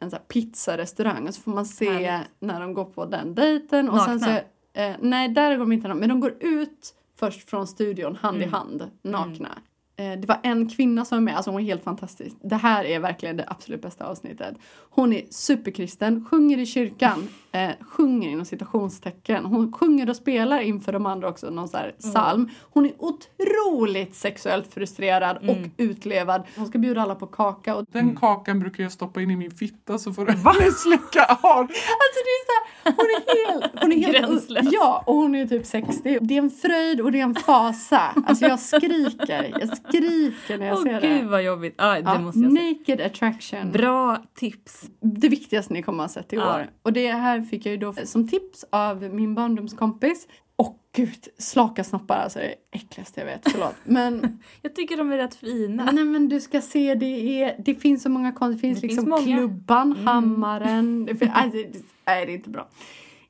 [0.00, 1.28] en sån här pizzarestaurang.
[1.28, 2.28] Och så får man se Härligt.
[2.40, 3.90] när de går på den dejten.
[3.90, 4.40] Och sen så, Nakna?
[4.72, 8.48] eh, nej, där går de inte men de går ut först från studion hand Mm.
[8.48, 9.48] i hand, nakna.
[9.96, 12.36] Eh, Det var en kvinna som var med, alltså hon var helt fantastisk.
[12.42, 14.54] Det här är verkligen det absolut bästa avsnittet.
[14.90, 19.44] Hon är superkristen, sjunger i kyrkan eh, sjunger inom citationstecken.
[19.44, 22.48] Hon sjunger och spelar inför de andra också någon så här psalm.
[22.70, 26.42] Hon är otroligt sexuellt frustrerad och utlevad.
[26.56, 27.74] Hon ska bjuda alla på kaka.
[27.76, 30.32] Och, Den kakan brukar jag stoppa in i min fitta så får du
[30.72, 31.60] slicka av.
[31.60, 32.52] Alltså det är så
[32.84, 34.66] här, hon är helt, hon är helt Gränslös.
[34.72, 36.18] Ja, och hon är typ 60.
[36.20, 38.00] Det är en fröjd och det är en fasa.
[38.26, 41.28] Alltså jag skriker, jag skriker när jag Åh ser gud det.
[41.28, 41.74] vad jobbigt.
[41.78, 43.72] Ah, det Ja, måste jag naked attraction.
[43.72, 44.82] Bra tips.
[45.00, 46.54] Det viktigaste ni kommer att ha sett i Ja.
[46.56, 46.66] år.
[46.82, 50.28] Och det här fick jag ju då som tips av min barndomskompis.
[50.56, 53.74] Och gud, slaka snoppar alltså det är det äckligaste jag vet, förlåt.
[53.84, 55.90] Men Jag tycker de är rätt fina.
[55.92, 58.56] Nej men du ska se, det, är, det finns så många konst.
[58.58, 59.22] Det finns Det liksom finns många.
[59.38, 59.38] Mm.
[59.48, 61.04] klubban, hammaren.
[61.04, 62.68] Det fin- nej, det, nej, det är inte bra.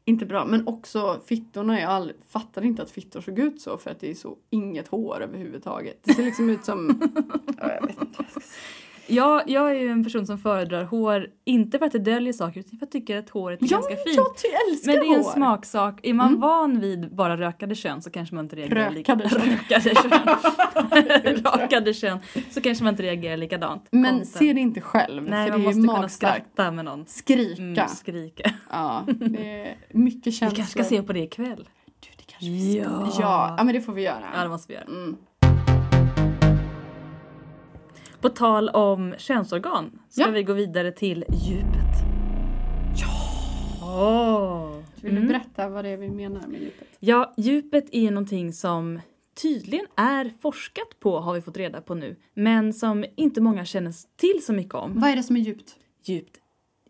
[0.05, 0.45] Inte bra.
[0.45, 1.81] Men också fittorna.
[1.81, 4.89] Jag all, fattar inte att fittor såg ut så för att det är så inget
[4.89, 6.01] hår överhuvudtaget.
[6.03, 7.01] Det ser liksom ut som...
[7.61, 8.51] Ja, jag vet inte vad jag ska säga.
[9.11, 12.61] Jag, jag är ju en person som föredrar hår, inte för att det döljer saker
[12.61, 14.43] utan för att jag tycker att håret är Ja, ganska fint.
[14.53, 15.31] jag älskar Men det är en hår.
[15.33, 16.01] smaksak.
[16.03, 19.41] Är man van vid bara rökade kön så kanske man inte reagerar Rökade kön.
[19.41, 21.43] Rökade kön.
[21.45, 22.19] Rakade kön.
[22.51, 23.87] Så kanske man inte reagerar likadant.
[23.91, 24.29] Men Content.
[24.29, 25.23] se det inte själv.
[25.29, 27.07] Nej, för man det är måste kunna skratta med någon.
[27.07, 27.63] Skrika.
[27.63, 28.51] Mm, skrika.
[28.71, 30.57] Ja, det är mycket Vi känslor.
[30.57, 31.69] kanske ska se på det ikväll.
[32.01, 33.23] Du, det kanske vi ska.
[33.23, 33.55] Ja.
[33.59, 34.25] ja, men det får vi göra.
[34.37, 34.85] Ja, det måste vi göra.
[34.85, 35.17] Mm.
[38.21, 40.31] På tal om könsorgan ska Ja.
[40.31, 41.95] vi gå vidare till djupet.
[43.81, 44.83] Ja!
[45.03, 46.89] Vill du berätta vad det är vi menar med djupet?
[47.01, 49.01] Ja, djupet är någonting som
[49.43, 52.17] tydligen är forskat på har vi fått reda på nu.
[52.35, 55.01] Men som inte många känner till så mycket om.
[55.01, 55.77] Vad är det som är djupt?
[56.05, 56.37] Djupt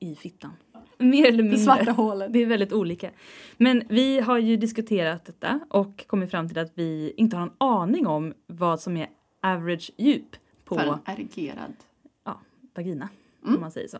[0.00, 0.50] i fittan.
[0.98, 1.58] Mer eller mindre.
[1.58, 2.32] Det svarta hålet.
[2.32, 3.10] Det är väldigt olika.
[3.56, 7.52] Men vi har ju diskuterat detta och kommit fram till att vi inte har en
[7.58, 9.08] aning om vad som är
[9.42, 10.36] average djup
[10.68, 11.74] på För en erigerad.
[12.24, 12.40] ja,
[12.74, 13.08] vagina,
[13.42, 13.54] Mm.
[13.54, 13.98] om man säger så.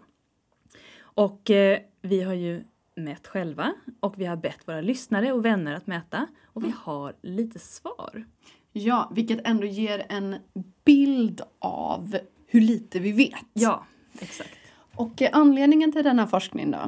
[1.01, 2.65] Och eh, vi har ju
[2.97, 6.71] mätt själva och vi har bett våra lyssnare och vänner att mäta och Mm.
[6.71, 8.25] vi har lite svar.
[8.73, 10.37] Ja, vilket ändå ger en
[10.85, 12.17] bild av
[12.47, 13.35] hur lite vi vet.
[13.53, 13.85] Ja,
[14.21, 14.51] exakt.
[14.97, 16.79] Och eh, anledningen till denna forskning då?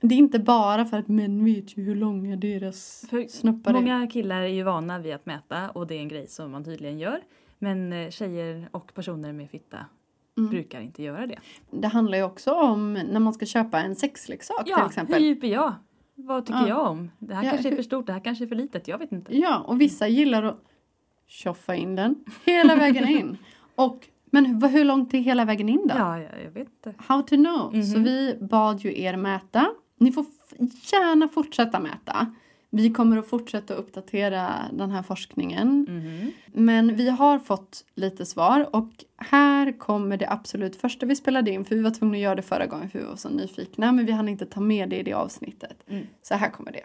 [0.00, 3.74] Det är inte bara för att män vet ju hur långa deras För snoppar är.
[3.74, 6.64] Många killar är ju vana vid att mäta och det är en grej som man
[6.64, 7.20] tydligen gör.
[7.58, 9.78] Men eh, tjejer och personer med fitta
[10.38, 10.50] Mm.
[10.50, 11.38] brukar inte göra det.
[11.70, 15.14] Det handlar ju också om när man ska köpa en sexleksak till Ja, exempel.
[15.22, 15.74] hur djup är jag?
[16.14, 16.68] Vad tycker Ja.
[16.68, 17.10] jag om?
[17.18, 19.12] Det här Ja, kanske är för stort, det här kanske är för litet, jag vet
[19.12, 19.36] inte.
[19.38, 20.62] Ja, och vissa gillar att
[21.26, 23.38] tjoffa in den hela vägen in.
[23.74, 25.94] Och, men hur långt är hela vägen in då?
[25.98, 26.94] Ja, jag, vet inte.
[26.98, 27.72] How to know.
[27.74, 27.82] Mhm.
[27.82, 29.66] Så vi bad ju er mäta.
[29.98, 30.24] Ni får
[30.92, 32.34] gärna fortsätta mäta.
[32.70, 35.86] Vi kommer att fortsätta uppdatera den här forskningen.
[35.88, 36.32] Mhm.
[36.46, 41.64] Men vi har fått lite svar och här kommer det absolut första vi spelade in
[41.64, 44.06] för vi var tvungna att göra det förra gången för vi var så nyfikna men
[44.06, 45.76] vi hann inte ta med det i det avsnittet.
[45.88, 46.06] Mm.
[46.22, 46.84] Så här kommer det.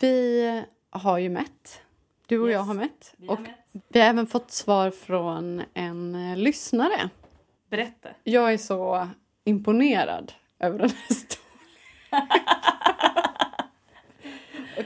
[0.00, 1.80] Vi har ju mätt.
[2.26, 2.66] Du och jag Yes.
[2.66, 3.14] har mätt.
[3.16, 3.50] Vi och mätt.
[3.88, 7.10] vi har även fått svar från en eh, lyssnare.
[7.70, 8.08] Berätta.
[8.24, 9.08] Jag är så
[9.44, 12.75] imponerad över den här storleken.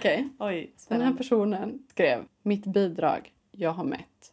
[0.01, 4.33] Okej, Oj, den här personen skrev mitt bidrag, jag har mätt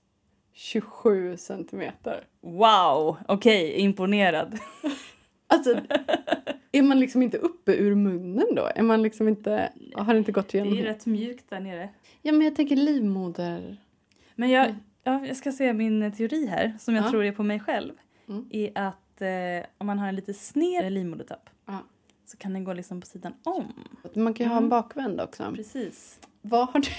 [0.53, 2.23] 27 centimeter.
[2.41, 4.57] Wow, okej, imponerad.
[5.49, 5.79] Alltså,
[6.71, 8.69] är man liksom inte uppe ur munnen då?
[8.75, 10.83] Är man liksom inte, har det inte gått Det är igenom?
[10.83, 11.89] rätt mjukt där nere.
[12.21, 13.77] Ja, men jag tänker livmoder.
[14.35, 17.09] Men jag, ja, jag ska säga min teori här, som jag Ja.
[17.11, 17.93] tror är på mig själv.
[18.29, 18.45] Mm.
[18.51, 21.49] Är att eh, om man har en lite sned livmodertapp.
[22.31, 23.73] Så kan den gå liksom på sidan om.
[24.13, 24.69] Man kan ju ha en Mm.
[24.69, 25.51] bakvänd också.
[25.55, 26.19] Precis.
[26.41, 26.89] Vad har du?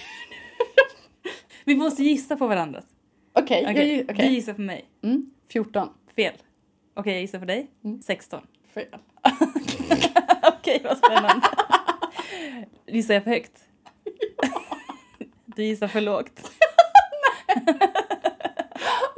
[1.64, 2.82] Vi måste gissa på varandra.
[3.32, 4.34] Okej, Okej, jag- Du okej.
[4.34, 4.88] gissar på mig.
[5.02, 5.88] Mm, 14.
[6.16, 6.34] Fel.
[6.94, 7.70] Okej, jag gissar på dig.
[7.84, 8.02] Mm.
[8.02, 8.46] 16.
[8.74, 8.86] Fel.
[10.42, 11.46] Okej, vad spännande.
[12.86, 13.64] Gissar jag för högt?
[15.44, 16.50] Du gissar för lågt.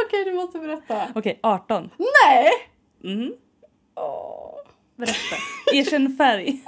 [0.07, 1.09] Okej, du måste berätta.
[1.15, 1.91] Okej, 18.
[1.99, 2.51] Nej!
[2.99, 3.35] Mhm.
[3.95, 4.57] Åh.
[5.01, 5.37] Berätta.
[5.73, 6.65] Erkänn färg.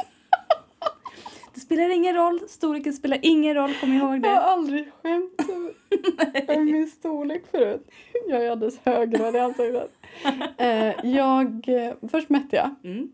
[1.54, 2.40] Det spelar ingen roll.
[2.48, 3.74] Storleken spelar ingen roll.
[3.80, 4.40] Kom ihåg Jag har det.
[4.40, 5.40] aldrig skämt
[6.48, 7.88] över min storlek förut.
[8.28, 9.92] Jag är alldeles högröd i ansiktet.
[10.56, 13.12] Eh, jag, eh, först mätte jag Mm.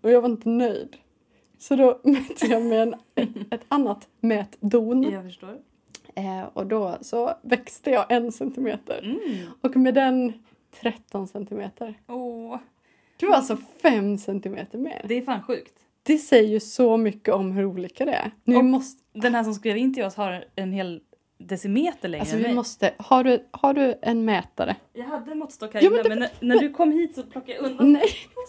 [0.00, 0.96] och jag var inte nöjd.
[1.58, 2.94] Så då mätte jag med en,
[3.50, 5.02] ett annat mätdon.
[5.02, 5.58] Jag förstår.
[6.14, 9.00] Eh, och då så växte jag en centimeter.
[9.04, 9.46] Mm.
[9.60, 10.32] Och med den
[10.80, 11.94] 13 centimeter.
[12.08, 12.56] Åh,
[13.22, 15.02] Du var alltså 5 centimeter mer.
[15.08, 15.72] det är fan sjukt.
[16.02, 18.30] Det säger ju så mycket om hur olika det är.
[18.44, 21.00] Nu Och- måste, Den här som skrev in till oss har en hel
[21.38, 22.54] decimeter längre alltså än vi mig.
[22.54, 24.76] måste, har du, har du en mätare?
[24.92, 27.14] Jag hade en måttstock här Ja, inne men men, det- när, när du kom hit
[27.14, 28.02] så plockade jag undan Nej.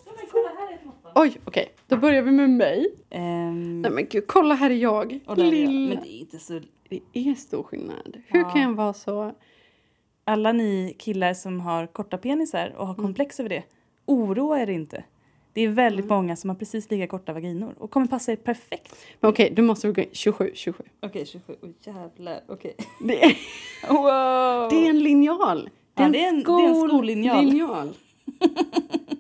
[0.05, 1.11] Men kolla här är ett måttstock.
[1.15, 1.71] Oj, okej.
[1.88, 2.95] Då börjar vi med mig.
[3.09, 5.19] Ehm, Nej men gud, kolla här är jag.
[5.26, 5.53] och där är jag.
[5.53, 5.95] Lilla.
[5.95, 6.61] Men det är inte så...
[6.89, 8.17] Det är stor skillnad.
[8.28, 8.49] Hur Ja.
[8.49, 9.32] kan jag vara så...
[10.24, 13.63] Alla ni killar som har korta penisar och har komplex över det,
[14.06, 15.04] oroa er inte.
[15.54, 18.95] Det är väldigt många som har precis lika korta vaginor och kommer passa er perfekt.
[19.20, 20.10] Men okej, du måste gå in.
[20.12, 20.84] 27, 27.
[21.01, 21.56] Okej, 27.
[21.64, 22.41] Åh jävlar.
[22.47, 22.76] Okej.
[23.04, 23.38] Det är,
[23.89, 24.70] Wow!
[24.70, 25.70] det är en linjal.
[25.95, 27.45] Ja, det är en- det är en skollinjal.
[27.45, 27.93] linjal.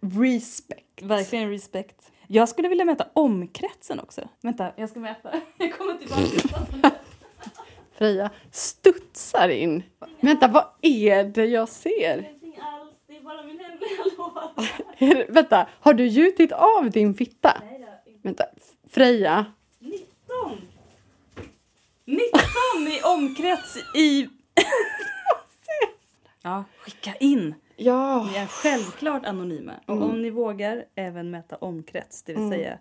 [0.00, 1.02] Respect.
[1.02, 2.12] Verkligen respect.
[2.26, 4.28] Jag skulle vilja mäta omkretsen också.
[4.40, 5.30] Vänta, jag ska mäta.
[5.58, 6.90] Jag kommer tillbaka.
[7.92, 9.82] Freja studsar in.
[10.20, 12.18] Vänta, vad är det jag ser?
[12.18, 12.94] Ingenting alls.
[13.06, 13.20] Det är
[14.98, 17.62] Är det, vänta, har du gjutit av din fitta?
[18.22, 18.44] Vänta,
[18.90, 19.46] Freja.
[19.78, 19.98] 19!
[22.04, 22.18] 19
[22.88, 24.28] i omkrets i...
[26.42, 27.54] ja, skicka in.
[27.76, 28.28] Ja.
[28.32, 29.72] Ni är självklart anonyma.
[29.86, 32.78] Och om ni vågar även mäta omkrets, det vill säga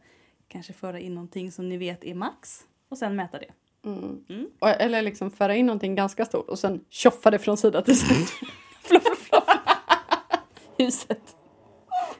[0.48, 3.52] kanske föra in någonting som ni vet är max och sen mäta det.
[4.60, 8.00] Och- Eller liksom föra in någonting ganska stort och sen tjoffa det från sida till
[8.00, 8.26] sida.
[10.86, 11.36] Huset.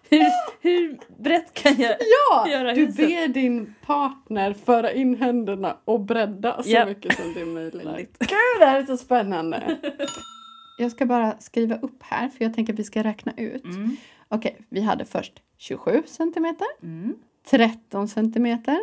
[0.10, 0.26] Hur,
[0.62, 1.96] hur brett kan jag
[2.32, 2.50] Ja!
[2.50, 2.98] göra Du huset?
[2.98, 6.88] ber din partner föra in händerna och bredda så Japp.
[6.88, 8.18] mycket som det är möjligt.
[8.20, 9.78] Gud, det här är så spännande!
[10.78, 13.64] Jag ska bara skriva upp här för jag tänker att vi ska räkna ut.
[13.64, 13.96] Mm.
[14.28, 17.16] Okej, vi hade först 27 centimeter, Mm.
[17.50, 18.80] 13 centimeter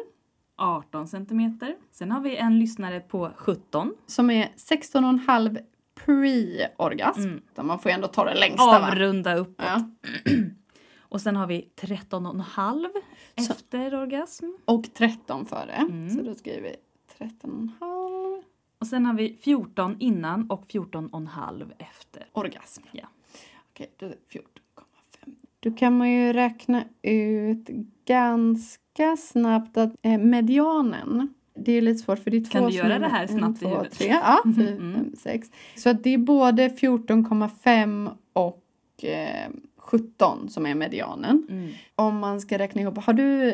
[0.57, 1.76] 18 centimeter.
[1.93, 3.95] Sen har vi en lyssnare på 17.
[4.07, 5.59] som är 16,5
[6.09, 7.21] pre-orgasm.
[7.21, 7.67] Mm.
[7.67, 8.89] Man får ju ändå ta det längsta va?
[8.93, 9.67] Avrunda uppåt.
[9.67, 9.91] Ja.
[11.01, 12.89] Och sen har vi 13,5
[13.47, 14.47] Så- efter orgasm.
[14.65, 15.73] Och 13 före.
[15.73, 16.11] Mm.
[16.11, 16.77] Så då skriver vi
[17.19, 18.43] 13,5
[18.79, 22.27] Och sen har vi 14 innan och 14,5 efter.
[22.33, 22.83] orgasm.
[22.93, 23.09] Ja.
[23.73, 25.35] Okej, då är det 14,5.
[25.61, 27.69] Då kan man ju räkna ut
[28.05, 32.71] ganska snabbt att eh, medianen det är lite svårt för det är två Kan du
[32.77, 33.93] göra det här en, snabbt i två, huvudet?
[33.99, 35.13] Tre, ja, fyra, Mm.
[35.19, 35.49] sex.
[35.77, 38.65] Så det är både 14,5 och
[39.05, 41.47] eh, 17 som är medianen.
[41.51, 41.71] Mm.
[41.95, 43.49] Om man ska räkna ihop, har du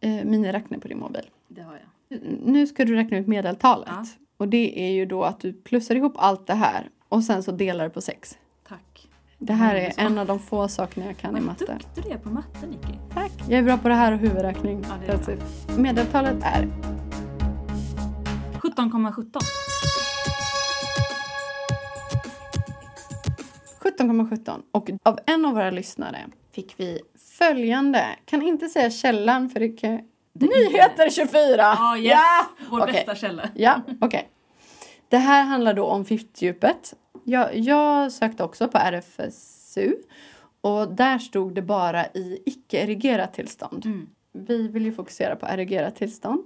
[0.00, 1.30] eh, miniräknare på din mobil?
[1.48, 2.18] Det har jag.
[2.46, 3.88] Nu ska du räkna ut medeltalet.
[3.90, 4.04] Ja.
[4.36, 7.52] Och det är ju då att du plussar ihop allt det här och sen så
[7.52, 8.38] delar du på sex.
[8.68, 9.08] Tack.
[9.38, 11.64] Det här Mm, är en av de få sakerna jag kan i Vad matte.
[11.64, 12.98] duktig du är på matte, Nicky.
[13.14, 13.32] Tack.
[13.48, 14.84] Jag är bra på det här och huvudräkning.
[14.88, 14.94] Ja,
[15.26, 15.78] det är.
[15.78, 16.68] Medeltalet är
[18.62, 19.40] 17,17.
[23.80, 27.00] 17,17 och av en av våra lyssnare fick vi
[27.38, 28.06] följande.
[28.24, 30.00] Kan inte säga källan för det kan...
[30.32, 31.64] Nyheter 24!
[31.78, 32.12] Ah, yes.
[32.12, 32.46] Ja!
[32.70, 32.92] Vår Okej.
[32.92, 33.48] bästa källa.
[33.54, 34.28] Ja, okej.
[35.08, 36.94] Det här handlar då om fiftdjupet.
[37.24, 39.94] Jag, jag sökte också på RFSU
[40.60, 43.86] och där stod det bara i icke-erigerat tillstånd.
[43.86, 44.08] Mm.
[44.32, 46.44] Vi vill ju fokusera på erigerat tillstånd.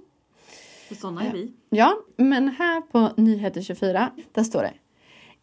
[0.87, 1.51] För sådana är vi.
[1.69, 4.73] Ja, men här på Nyheter 24, där står det.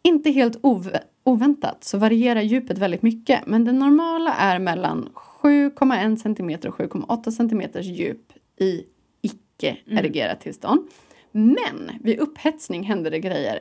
[0.01, 6.15] Inte helt ov- oväntat så varierar djupet väldigt mycket, men det normala är mellan 7,1
[6.15, 8.83] cm och 7,8 cm djup i
[9.21, 10.87] icke-erigerat tillstånd.
[11.31, 13.59] Men vid upphetsning händer det grejer.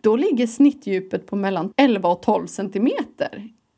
[0.00, 2.88] Då ligger snittdjupet på mellan 11 och 12 cm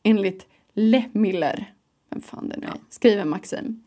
[0.03, 1.73] enligt Lemiller.
[2.11, 3.83] Vem fan det nu är, skriver Maxim.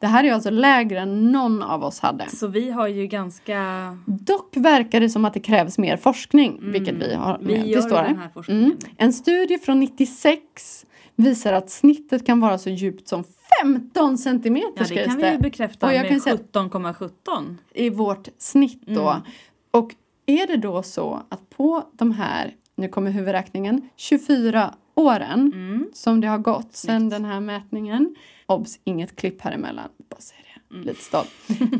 [0.00, 2.28] Det här är alltså lägre än någon av oss hade.
[2.28, 3.62] Så vi har ju ganska...
[4.06, 7.46] Dock verkar det som att det krävs mer forskning, vilket vi har Mm.
[7.46, 7.66] Vi med.
[7.68, 8.22] gör det står den här.
[8.22, 8.64] här forskningen.
[8.64, 8.76] Mm.
[8.96, 10.86] En studie från 96
[11.16, 13.24] visar att snittet kan vara så djupt som
[13.62, 17.56] 15 centimeter Ja, det kan vi ju bekräfta Och jag med kan säga- 17,17.
[17.74, 19.10] i vårt snitt då.
[19.10, 19.22] Mm.
[19.70, 19.94] Och
[20.26, 25.86] är det då så att på de här, nu kommer huvudräkningen, 24 åren Mm.
[25.94, 28.14] som det har gått sedan den här mätningen,
[28.50, 30.86] obs, inget klipp här emellan, bara säger det, Mm.
[30.86, 31.30] lite stolt,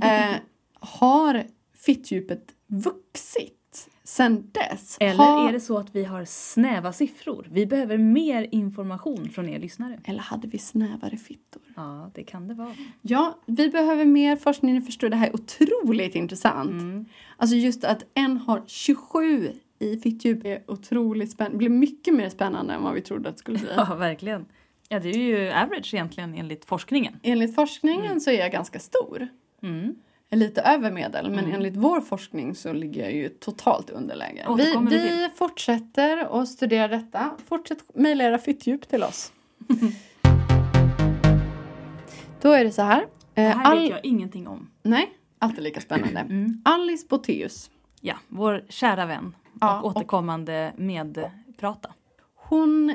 [0.03, 0.37] eh,
[0.81, 1.45] har
[1.77, 3.57] fittdjupet vuxit
[4.05, 4.97] sen dess?
[5.01, 7.47] Eller har, är det så att vi har snäva siffror?
[7.51, 10.01] Vi behöver mer information från er lyssnare.
[10.05, 11.63] eller hade vi snävare fittor?
[11.77, 12.75] Ja, det kan det vara.
[13.03, 14.75] Ja, vi behöver mer forskning.
[14.75, 16.71] Ni förstår, det här är otroligt intressant.
[16.71, 17.05] Mm.
[17.37, 21.55] Alltså just att en har 27 i fittdjup är otroligt spännande.
[21.55, 23.69] Det blir mycket mer spännande än vad vi trodde att det skulle bli.
[23.77, 24.47] Ja, verkligen.
[24.93, 27.21] Ja, det är ju average egentligen enligt forskningen.
[27.23, 29.29] Enligt forskningen så är jag ganska stor.
[29.63, 29.95] Mm.
[30.31, 34.47] Lite över medel, men enligt vår forskning så ligger jag ju totalt underläge.
[34.57, 37.31] Vi, vi fortsätter att studera detta.
[37.49, 39.33] Fortsätt mejla era fittdjup till oss.
[42.41, 43.07] Då är det så här.
[43.35, 44.71] Det Eh, här All- vet jag ingenting om.
[44.83, 46.21] Nej, alltid lika spännande.
[46.21, 46.63] Mm.
[46.65, 47.71] Alice Boteus.
[48.01, 51.91] Ja, vår kära vän Ja, och och- återkommande medprata.
[52.35, 52.95] Hon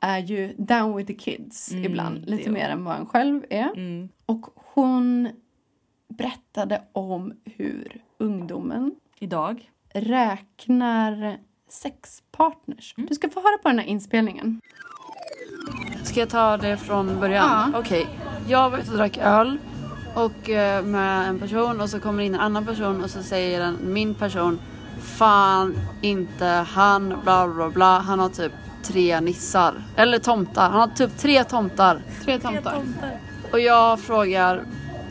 [0.00, 2.30] är ju down with the kids Mm, ibland.
[2.30, 3.70] Lite mer än vad en själv är.
[3.76, 4.08] Mm.
[4.26, 5.28] Och hon
[6.08, 9.70] berättade om hur ungdomen Idag.
[9.94, 11.38] räknar
[11.68, 12.94] sexpartners.
[12.98, 13.08] Mm.
[13.08, 14.60] Du ska få höra på den här inspelningen.
[16.02, 17.70] Ska jag ta det från början?
[17.72, 17.78] Ja.
[17.78, 18.06] Okej.
[18.48, 19.58] Jag var ute och drack öl
[20.14, 23.60] och eh, med en person och så kommer in en annan person och så säger
[23.60, 24.58] den, min person
[25.00, 27.98] Fan inte han bla bla bla.
[27.98, 28.52] Han har typ
[28.88, 29.74] tre nissar.
[29.96, 30.70] Eller tomtar.
[30.70, 32.00] Han har typ tre tomtar.
[32.24, 32.82] Tre tomtar.
[33.52, 34.62] Och jag frågar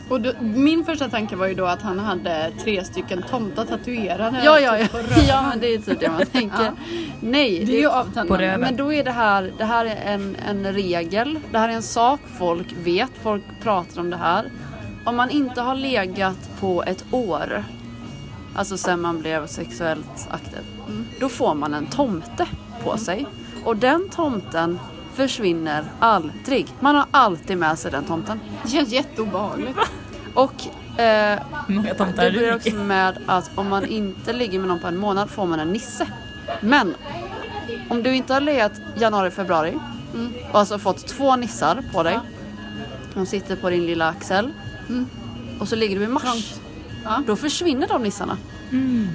[0.08, 4.40] Och då, min första tanke var ju då att han hade tre stycken tomtar tatuerade.
[4.44, 4.86] Ja ja ja.
[4.86, 5.26] typ.
[5.28, 6.64] Ja men det är typ det man tänker.
[6.64, 6.72] Ja.
[7.20, 7.64] Nej.
[7.64, 8.56] Det är ju avtändande.
[8.58, 11.38] Men då är det här, det här är en, en regel.
[11.52, 13.10] Det här är en sak folk vet.
[13.22, 14.50] Folk pratar om det här.
[15.04, 17.64] Om man inte har legat på ett år,
[18.54, 20.60] alltså sen man blev sexuellt aktiv,
[21.20, 22.46] då får man en tomte
[22.84, 23.26] på sig.
[23.66, 24.78] Och den tomten
[25.14, 26.66] försvinner aldrig.
[26.80, 28.40] Man har alltid med sig den tomten.
[28.62, 29.78] Det känns jätteobehagligt.
[30.34, 30.66] Och
[31.00, 31.40] eh,
[32.16, 35.46] det blir också med att om man inte ligger med någon på en månad får
[35.46, 36.06] man en nisse.
[36.60, 36.94] Men
[37.90, 39.78] om du inte har legat januari, februari
[40.52, 42.18] och alltså fått två nissar på dig.
[43.14, 44.52] De sitter på din lilla axel.
[45.60, 46.54] Och så ligger du i mars.
[47.04, 47.22] Ja.
[47.26, 48.38] Då försvinner de nissarna.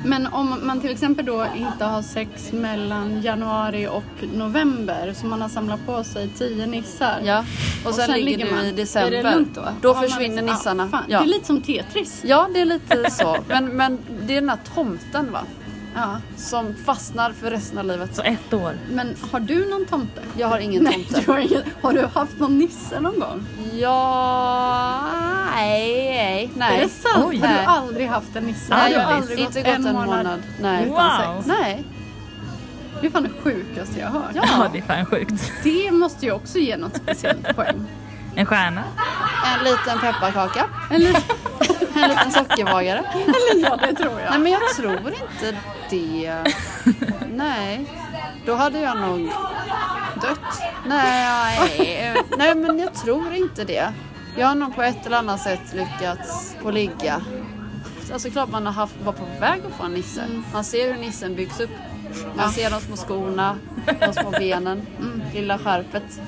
[0.06, 5.42] Men om man till exempel då inte har sex mellan januari och november så man
[5.42, 7.20] har samlat på sig tio nissar.
[7.24, 7.46] Ja.
[7.86, 8.66] Och, sen, ligger, du man.
[8.66, 9.46] i december.
[9.56, 9.62] Då?
[9.82, 10.90] Då Har försvinner liksom- nissarna.
[10.94, 11.00] Ah.
[11.08, 11.20] Ja.
[11.20, 12.22] Det är lite som Tetris.
[12.26, 13.38] ja, det är lite så.
[13.48, 13.98] Men, men
[14.28, 15.42] det är den här tomten va.
[15.96, 16.18] Ja.
[16.38, 18.16] Som fastnar för resten av livet.
[18.16, 18.78] Så ett år.
[18.92, 20.22] Men har du någon tomte?
[20.38, 21.22] Jag har ingen Nej, tomte.
[21.26, 21.62] du har, ingen.
[21.82, 23.46] har du haft någon nisse någon gång?
[23.74, 25.02] Ja,
[25.56, 26.78] nej, nej, nej.
[26.80, 27.26] Är det sant?
[27.28, 27.38] Oj.
[27.40, 27.66] har du Nej.
[27.66, 28.76] aldrig haft en nisse?
[28.76, 30.40] Nej, jag har aldrig inte gått gått en månad.
[30.62, 30.86] Nej.
[30.86, 30.96] utan
[31.28, 31.36] Wow.
[31.44, 31.48] sex?
[31.62, 31.84] Nej.
[33.02, 34.32] Det är fan det sjukaste jag har hört.
[34.34, 35.52] Ja, det är fan sjukt.
[35.64, 37.86] Det måste ju också ge något speciellt poäng.
[38.36, 38.84] En stjärna.
[39.58, 40.66] En liten pepparkaka.
[40.92, 41.12] Eller,
[41.96, 42.98] En liten sockerbagare.
[43.14, 44.30] eller ja, det tror jag.
[44.32, 45.58] Nej, men jag tror inte
[45.90, 46.44] det.
[47.34, 47.86] Nej.
[48.46, 49.30] Då hade jag nog
[50.22, 50.62] dött.
[50.86, 53.94] Nej, nej, men jag tror inte det.
[54.38, 57.22] Jag har nog på ett eller annat sätt lyckats få ligga.
[58.14, 60.22] Alltså klart man har haft, var på väg att få en nisse.
[60.54, 61.70] Man ser hur nissen byggs upp.
[62.36, 63.58] Man ser de små skorna,
[64.00, 64.82] de små benen,
[65.34, 66.22] lilla skärpet,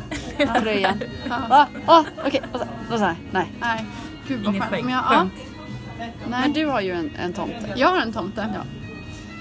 [0.61, 1.01] tröjan.
[1.49, 3.16] Ah, ah, Okej, och så- och så här.
[3.32, 3.51] Nej.
[3.59, 3.86] Nej,
[4.28, 4.89] gud vad Inget skönt.
[4.89, 5.34] ja, Skönt.
[5.98, 6.12] Nej.
[6.41, 7.74] Men du har ju en, en tomte.
[7.76, 8.48] Jag har en tomte.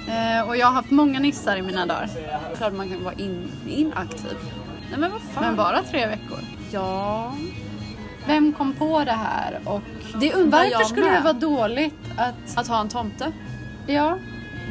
[0.09, 2.09] Eh, och jag har haft många nissar i mina dagar.
[2.57, 4.37] Klart man kan vara in, inaktiv.
[4.91, 5.45] Nej men vad fan.
[5.45, 6.39] Men bara tre veckor.
[6.71, 7.35] Ja.
[8.27, 9.81] Vem kom på det här och
[10.21, 11.15] Det undrar varför jag skulle med.
[11.15, 12.59] det vara dåligt att...
[12.59, 13.33] Att ha en tomte.
[13.87, 14.19] Ja,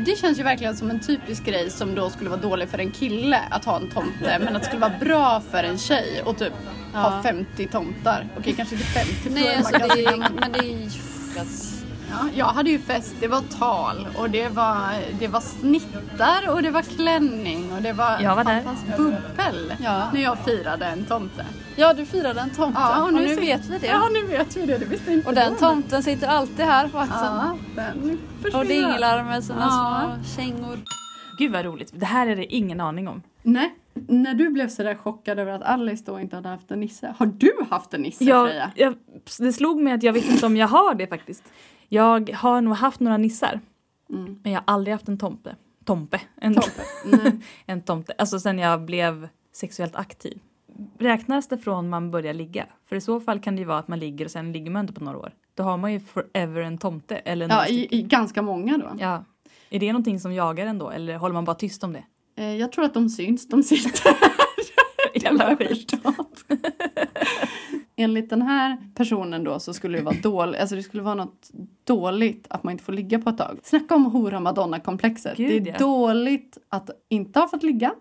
[0.05, 2.91] det känns ju verkligen som en typisk grej som då skulle vara dålig för en
[2.91, 6.38] kille att ha en tomte men att det skulle vara bra för en tjej och
[6.38, 6.53] typ
[6.93, 7.21] ha Ja.
[7.23, 8.27] 50 tomtar.
[8.38, 10.89] Okej, kanske inte 50 för då Nej alltså det är, men det är
[12.09, 14.79] Ja, jag hade ju fest, det var tal och det var,
[15.19, 18.63] det var snittar och det var klänning och det var Jag var där.
[18.97, 20.11] bubbel Ja.
[20.13, 21.45] när jag firade en tomte.
[21.75, 23.88] Ja du firade en tomte och nu, ser- vet vi det.
[23.88, 24.77] Ja, nu vet vi det.
[24.77, 27.19] Det visste inte och den tomten sitter alltid här på axeln.
[27.23, 28.59] Ja, den försvinner.
[28.59, 30.11] och dinglar med sina Ja.
[30.15, 30.79] små kängor.
[31.38, 31.91] Gud vad roligt.
[31.95, 33.21] Det här är det ingen aning om.
[33.43, 37.15] Nej, när du blev sådär chockad över att Alice då inte hade haft en nisse.
[37.17, 38.71] Har du haft en nisse Jag, Freja?
[38.75, 38.95] jag,
[39.39, 41.43] det slog mig att jag vet inte om jag har det faktiskt.
[41.89, 43.59] Jag har nog haft några nissar.
[44.09, 44.39] Mm.
[44.43, 45.55] Men jag har aldrig haft en tomte.
[45.85, 46.21] Tompe.
[46.41, 46.81] En Tomte.
[47.05, 47.39] Nej.
[47.65, 48.13] en tomte.
[48.17, 50.39] Alltså sen jag blev sexuellt aktiv.
[50.99, 52.65] Räknas det från man börjar ligga?
[52.89, 54.81] För i så fall kan det ju vara att man ligger och sen ligger man
[54.81, 55.33] inte på några år.
[55.55, 57.15] Då har man ju forever en tomte.
[57.15, 58.91] Eller Ja, i, i ganska många då.
[58.99, 59.24] ja.
[59.70, 60.89] Är det någonting som jagar en då?
[60.89, 62.03] Eller håller man bara tyst om det?
[62.42, 64.12] Eh, Jag tror att de syns, de sitter
[65.16, 65.68] Jävla Jag har skit.
[65.92, 66.43] förstått.
[67.96, 71.50] Enligt den här personen då så skulle det vara dåligt, alltså det skulle vara något
[71.84, 73.59] dåligt att man inte får ligga på ett tag.
[73.63, 75.38] Snacka om hora madonna-komplexet.
[75.38, 75.80] Gud, Det är ja.
[75.80, 77.93] dåligt att inte ha fått ligga.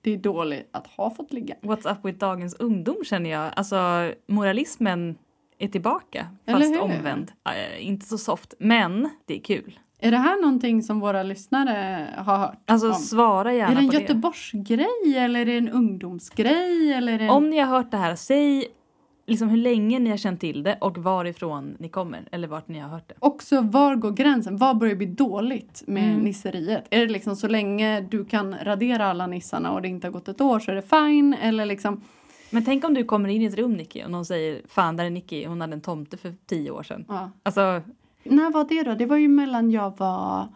[0.00, 1.54] Det är dåligt att ha fått ligga.
[1.62, 3.52] What's up with dagens ungdom känner jag.
[3.56, 5.16] Alltså moralismen
[5.58, 6.26] är tillbaka.
[6.46, 7.32] Fast omvänd.
[7.48, 8.54] Äh, inte så soft.
[8.58, 9.78] Men det är kul.
[9.98, 12.58] Är det här någonting som våra lyssnare har hört?
[12.66, 12.94] Alltså om?
[12.94, 14.00] svara gärna är det en på det.
[14.00, 16.92] Göteborgsgrej eller är det en ungdomsgrej?
[16.92, 17.30] Eller är det en...
[17.30, 18.64] Om ni har hört det här, säg
[19.26, 22.28] liksom hur länge ni har känt till det och varifrån ni kommer.
[22.32, 23.14] Eller vart ni har hört det.
[23.18, 24.56] Också var går gränsen?
[24.56, 26.20] Vad börjar bli dåligt med Mm.
[26.20, 26.84] nisseriet?
[26.90, 30.28] Är det liksom så länge du kan radera alla nissarna och det inte har gått
[30.28, 31.34] ett år så är det fine?
[31.34, 32.00] Eller liksom,
[32.50, 35.04] Men tänk om du kommer in i ett rum Nicky och någon säger fan där
[35.04, 37.04] är Nicky, hon hade en tomte för tio år sedan.
[37.08, 37.30] ja.
[37.42, 37.82] Alltså
[38.30, 38.94] När var det då?
[38.94, 40.48] Det var ju mellan jag var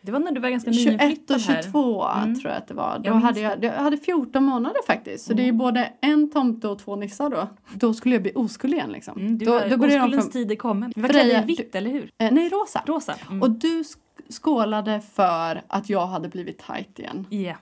[0.00, 1.62] Det var när du var ganska 21 nyinflyttad och här.
[1.62, 2.40] 22 Mm.
[2.40, 2.98] tror jag att det var.
[2.98, 5.26] Då Jag hade jag, jag hade 14 månader faktiskt.
[5.26, 7.46] Så det är ju både en tomte och två nissar då.
[7.74, 9.18] Då skulle jag bli oskuld igen liksom.
[9.20, 10.92] Mm, du då, då oskuldens från, tid är kommen.
[10.96, 12.10] Vi var klädda i vitt, eller hur?
[12.18, 12.82] eh, nej, rosa.
[12.86, 13.14] Rosa.
[13.30, 13.42] Mm.
[13.42, 13.96] Och du sk-
[14.28, 17.26] skålade för att jag hade blivit tight igen.
[17.30, 17.54] Ja.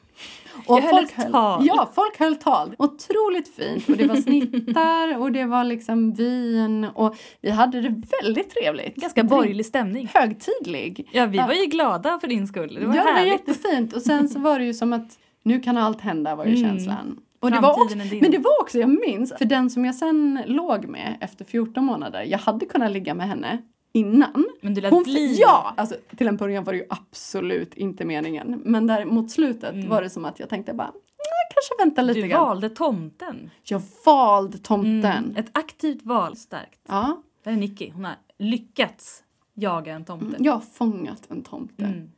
[0.66, 1.66] Och Jag höll ett tal.
[1.66, 2.74] Ja, folk höll tal.
[2.78, 3.88] Otroligt fint.
[3.88, 6.84] Och det var snittar och det var liksom vin.
[6.84, 8.96] Och vi hade det väldigt trevligt.
[8.96, 10.10] Ganska borgerlig stämning.
[10.14, 11.08] Högtidlig.
[11.12, 12.74] Ja, vi var ju glada för din skull.
[12.74, 13.48] Det var ja, det var härligt.
[13.48, 13.92] jättefint.
[13.92, 16.68] Och sen så var det ju som att nu kan allt hända var ju Mm.
[16.70, 17.18] känslan.
[17.40, 20.42] Och det var också, men det var också, jag minns, för den som jag sen
[20.46, 23.58] låg med efter 14 månader, jag hade kunnat ligga med henne
[23.96, 24.46] innan.
[24.60, 25.36] Men du lät Hon, bli.
[25.40, 25.74] ja!
[25.76, 28.62] Alltså, till en början var det ju absolut inte meningen.
[28.64, 29.88] Men där mot slutet Mm.
[29.88, 32.40] var det som att jag tänkte bara, "Nej, kanske vänta lite Du grann.
[32.48, 33.50] valde tomten.
[33.62, 35.04] Jag valde tomten.
[35.24, 35.36] Mm.
[35.36, 36.36] Ett aktivt val.
[36.36, 36.80] Starkt.
[36.88, 37.90] Ja, Det är Nicky.
[37.90, 39.22] Hon har lyckats
[39.54, 40.36] jaga en tomte.
[40.38, 41.84] jag har fångat en tomte.
[41.84, 42.10] Mm.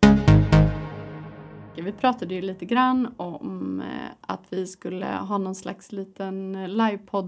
[1.83, 3.87] Vi pratade ju lite grann om eh,
[4.21, 6.53] att vi skulle ha någon slags liten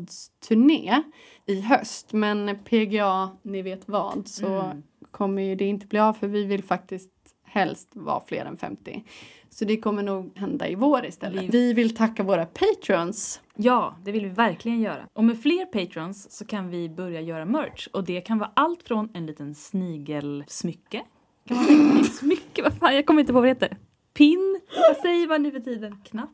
[0.05, 1.03] livepods-turné
[1.47, 2.13] i höst.
[2.13, 4.83] Men PGA, ni vet vad, så Mm.
[5.11, 7.11] kommer ju det inte bli av för vi vill faktiskt
[7.45, 9.05] helst vara fler än 50.
[9.51, 11.43] Så det kommer nog hända i vår istället.
[11.43, 13.41] Vi- Vi vill tacka våra patrons.
[13.57, 15.07] Ja, det vill vi verkligen göra.
[15.13, 17.87] Och med fler patrons så kan vi börja göra merch.
[17.93, 21.03] Och det kan vara allt från en liten snigelsmycke.
[21.49, 22.63] Kan man säga smycke?
[22.63, 23.77] Vad fan, jag kommer inte på vad det heter.
[24.15, 24.61] Pin?
[24.89, 25.97] Vad säger man nu för tiden?
[26.05, 26.31] Knapp?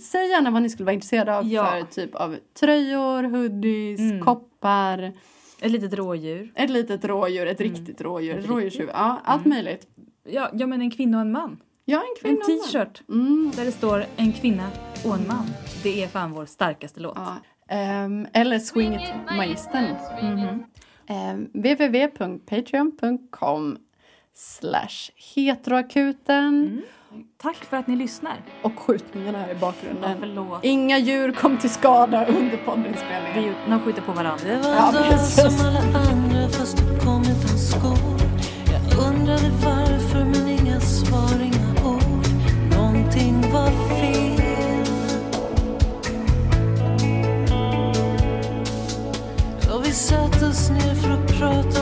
[0.00, 1.66] Säg gärna vad ni skulle vara intresserade av Ja.
[1.66, 4.20] för typ av tröjor, hoodies, Mm.
[4.24, 5.12] koppar,
[5.60, 6.52] Ett litet rådjur.
[6.54, 7.72] ett litet rådjur, ett Mm.
[7.72, 8.90] riktigt rådjur, Ett rådjurshuvud.
[8.94, 9.56] Ja, allt Mm.
[9.56, 9.86] möjligt.
[10.24, 11.58] Ja, ja, men en kvinna och en man.
[11.84, 12.44] Ja, en En kvinna.
[12.48, 12.60] man.
[12.68, 13.52] t-shirt Mm.
[13.56, 14.68] där det står en kvinna
[15.04, 15.46] och en man.
[15.82, 17.16] Det är fan vår starkaste låt.
[17.16, 17.36] Ja.
[17.68, 19.00] Ehm, eller Swing It
[19.36, 19.94] Magistern.
[20.22, 20.64] Mhm.
[21.08, 23.78] Um, www.patreon.com
[24.34, 26.82] slash heteroakuten Mm.
[27.42, 28.36] Tack för att ni lyssnar.
[28.62, 30.16] och skjutningarna här i Ja, bakgrunden.
[30.20, 30.58] förlåt.
[30.64, 33.54] Inga djur kom till skada under poddinspelningen.
[33.68, 34.44] de skjuter på varandra.
[34.48, 35.56] Det var Ja, precis.
[35.56, 35.80] som alla
[36.10, 38.20] andra fast du kom utan skor
[38.72, 42.26] Jag undrade varför men inga svar, inga ord
[42.76, 44.42] Någonting var fel
[49.74, 51.81] Och vi satte oss ner för att prata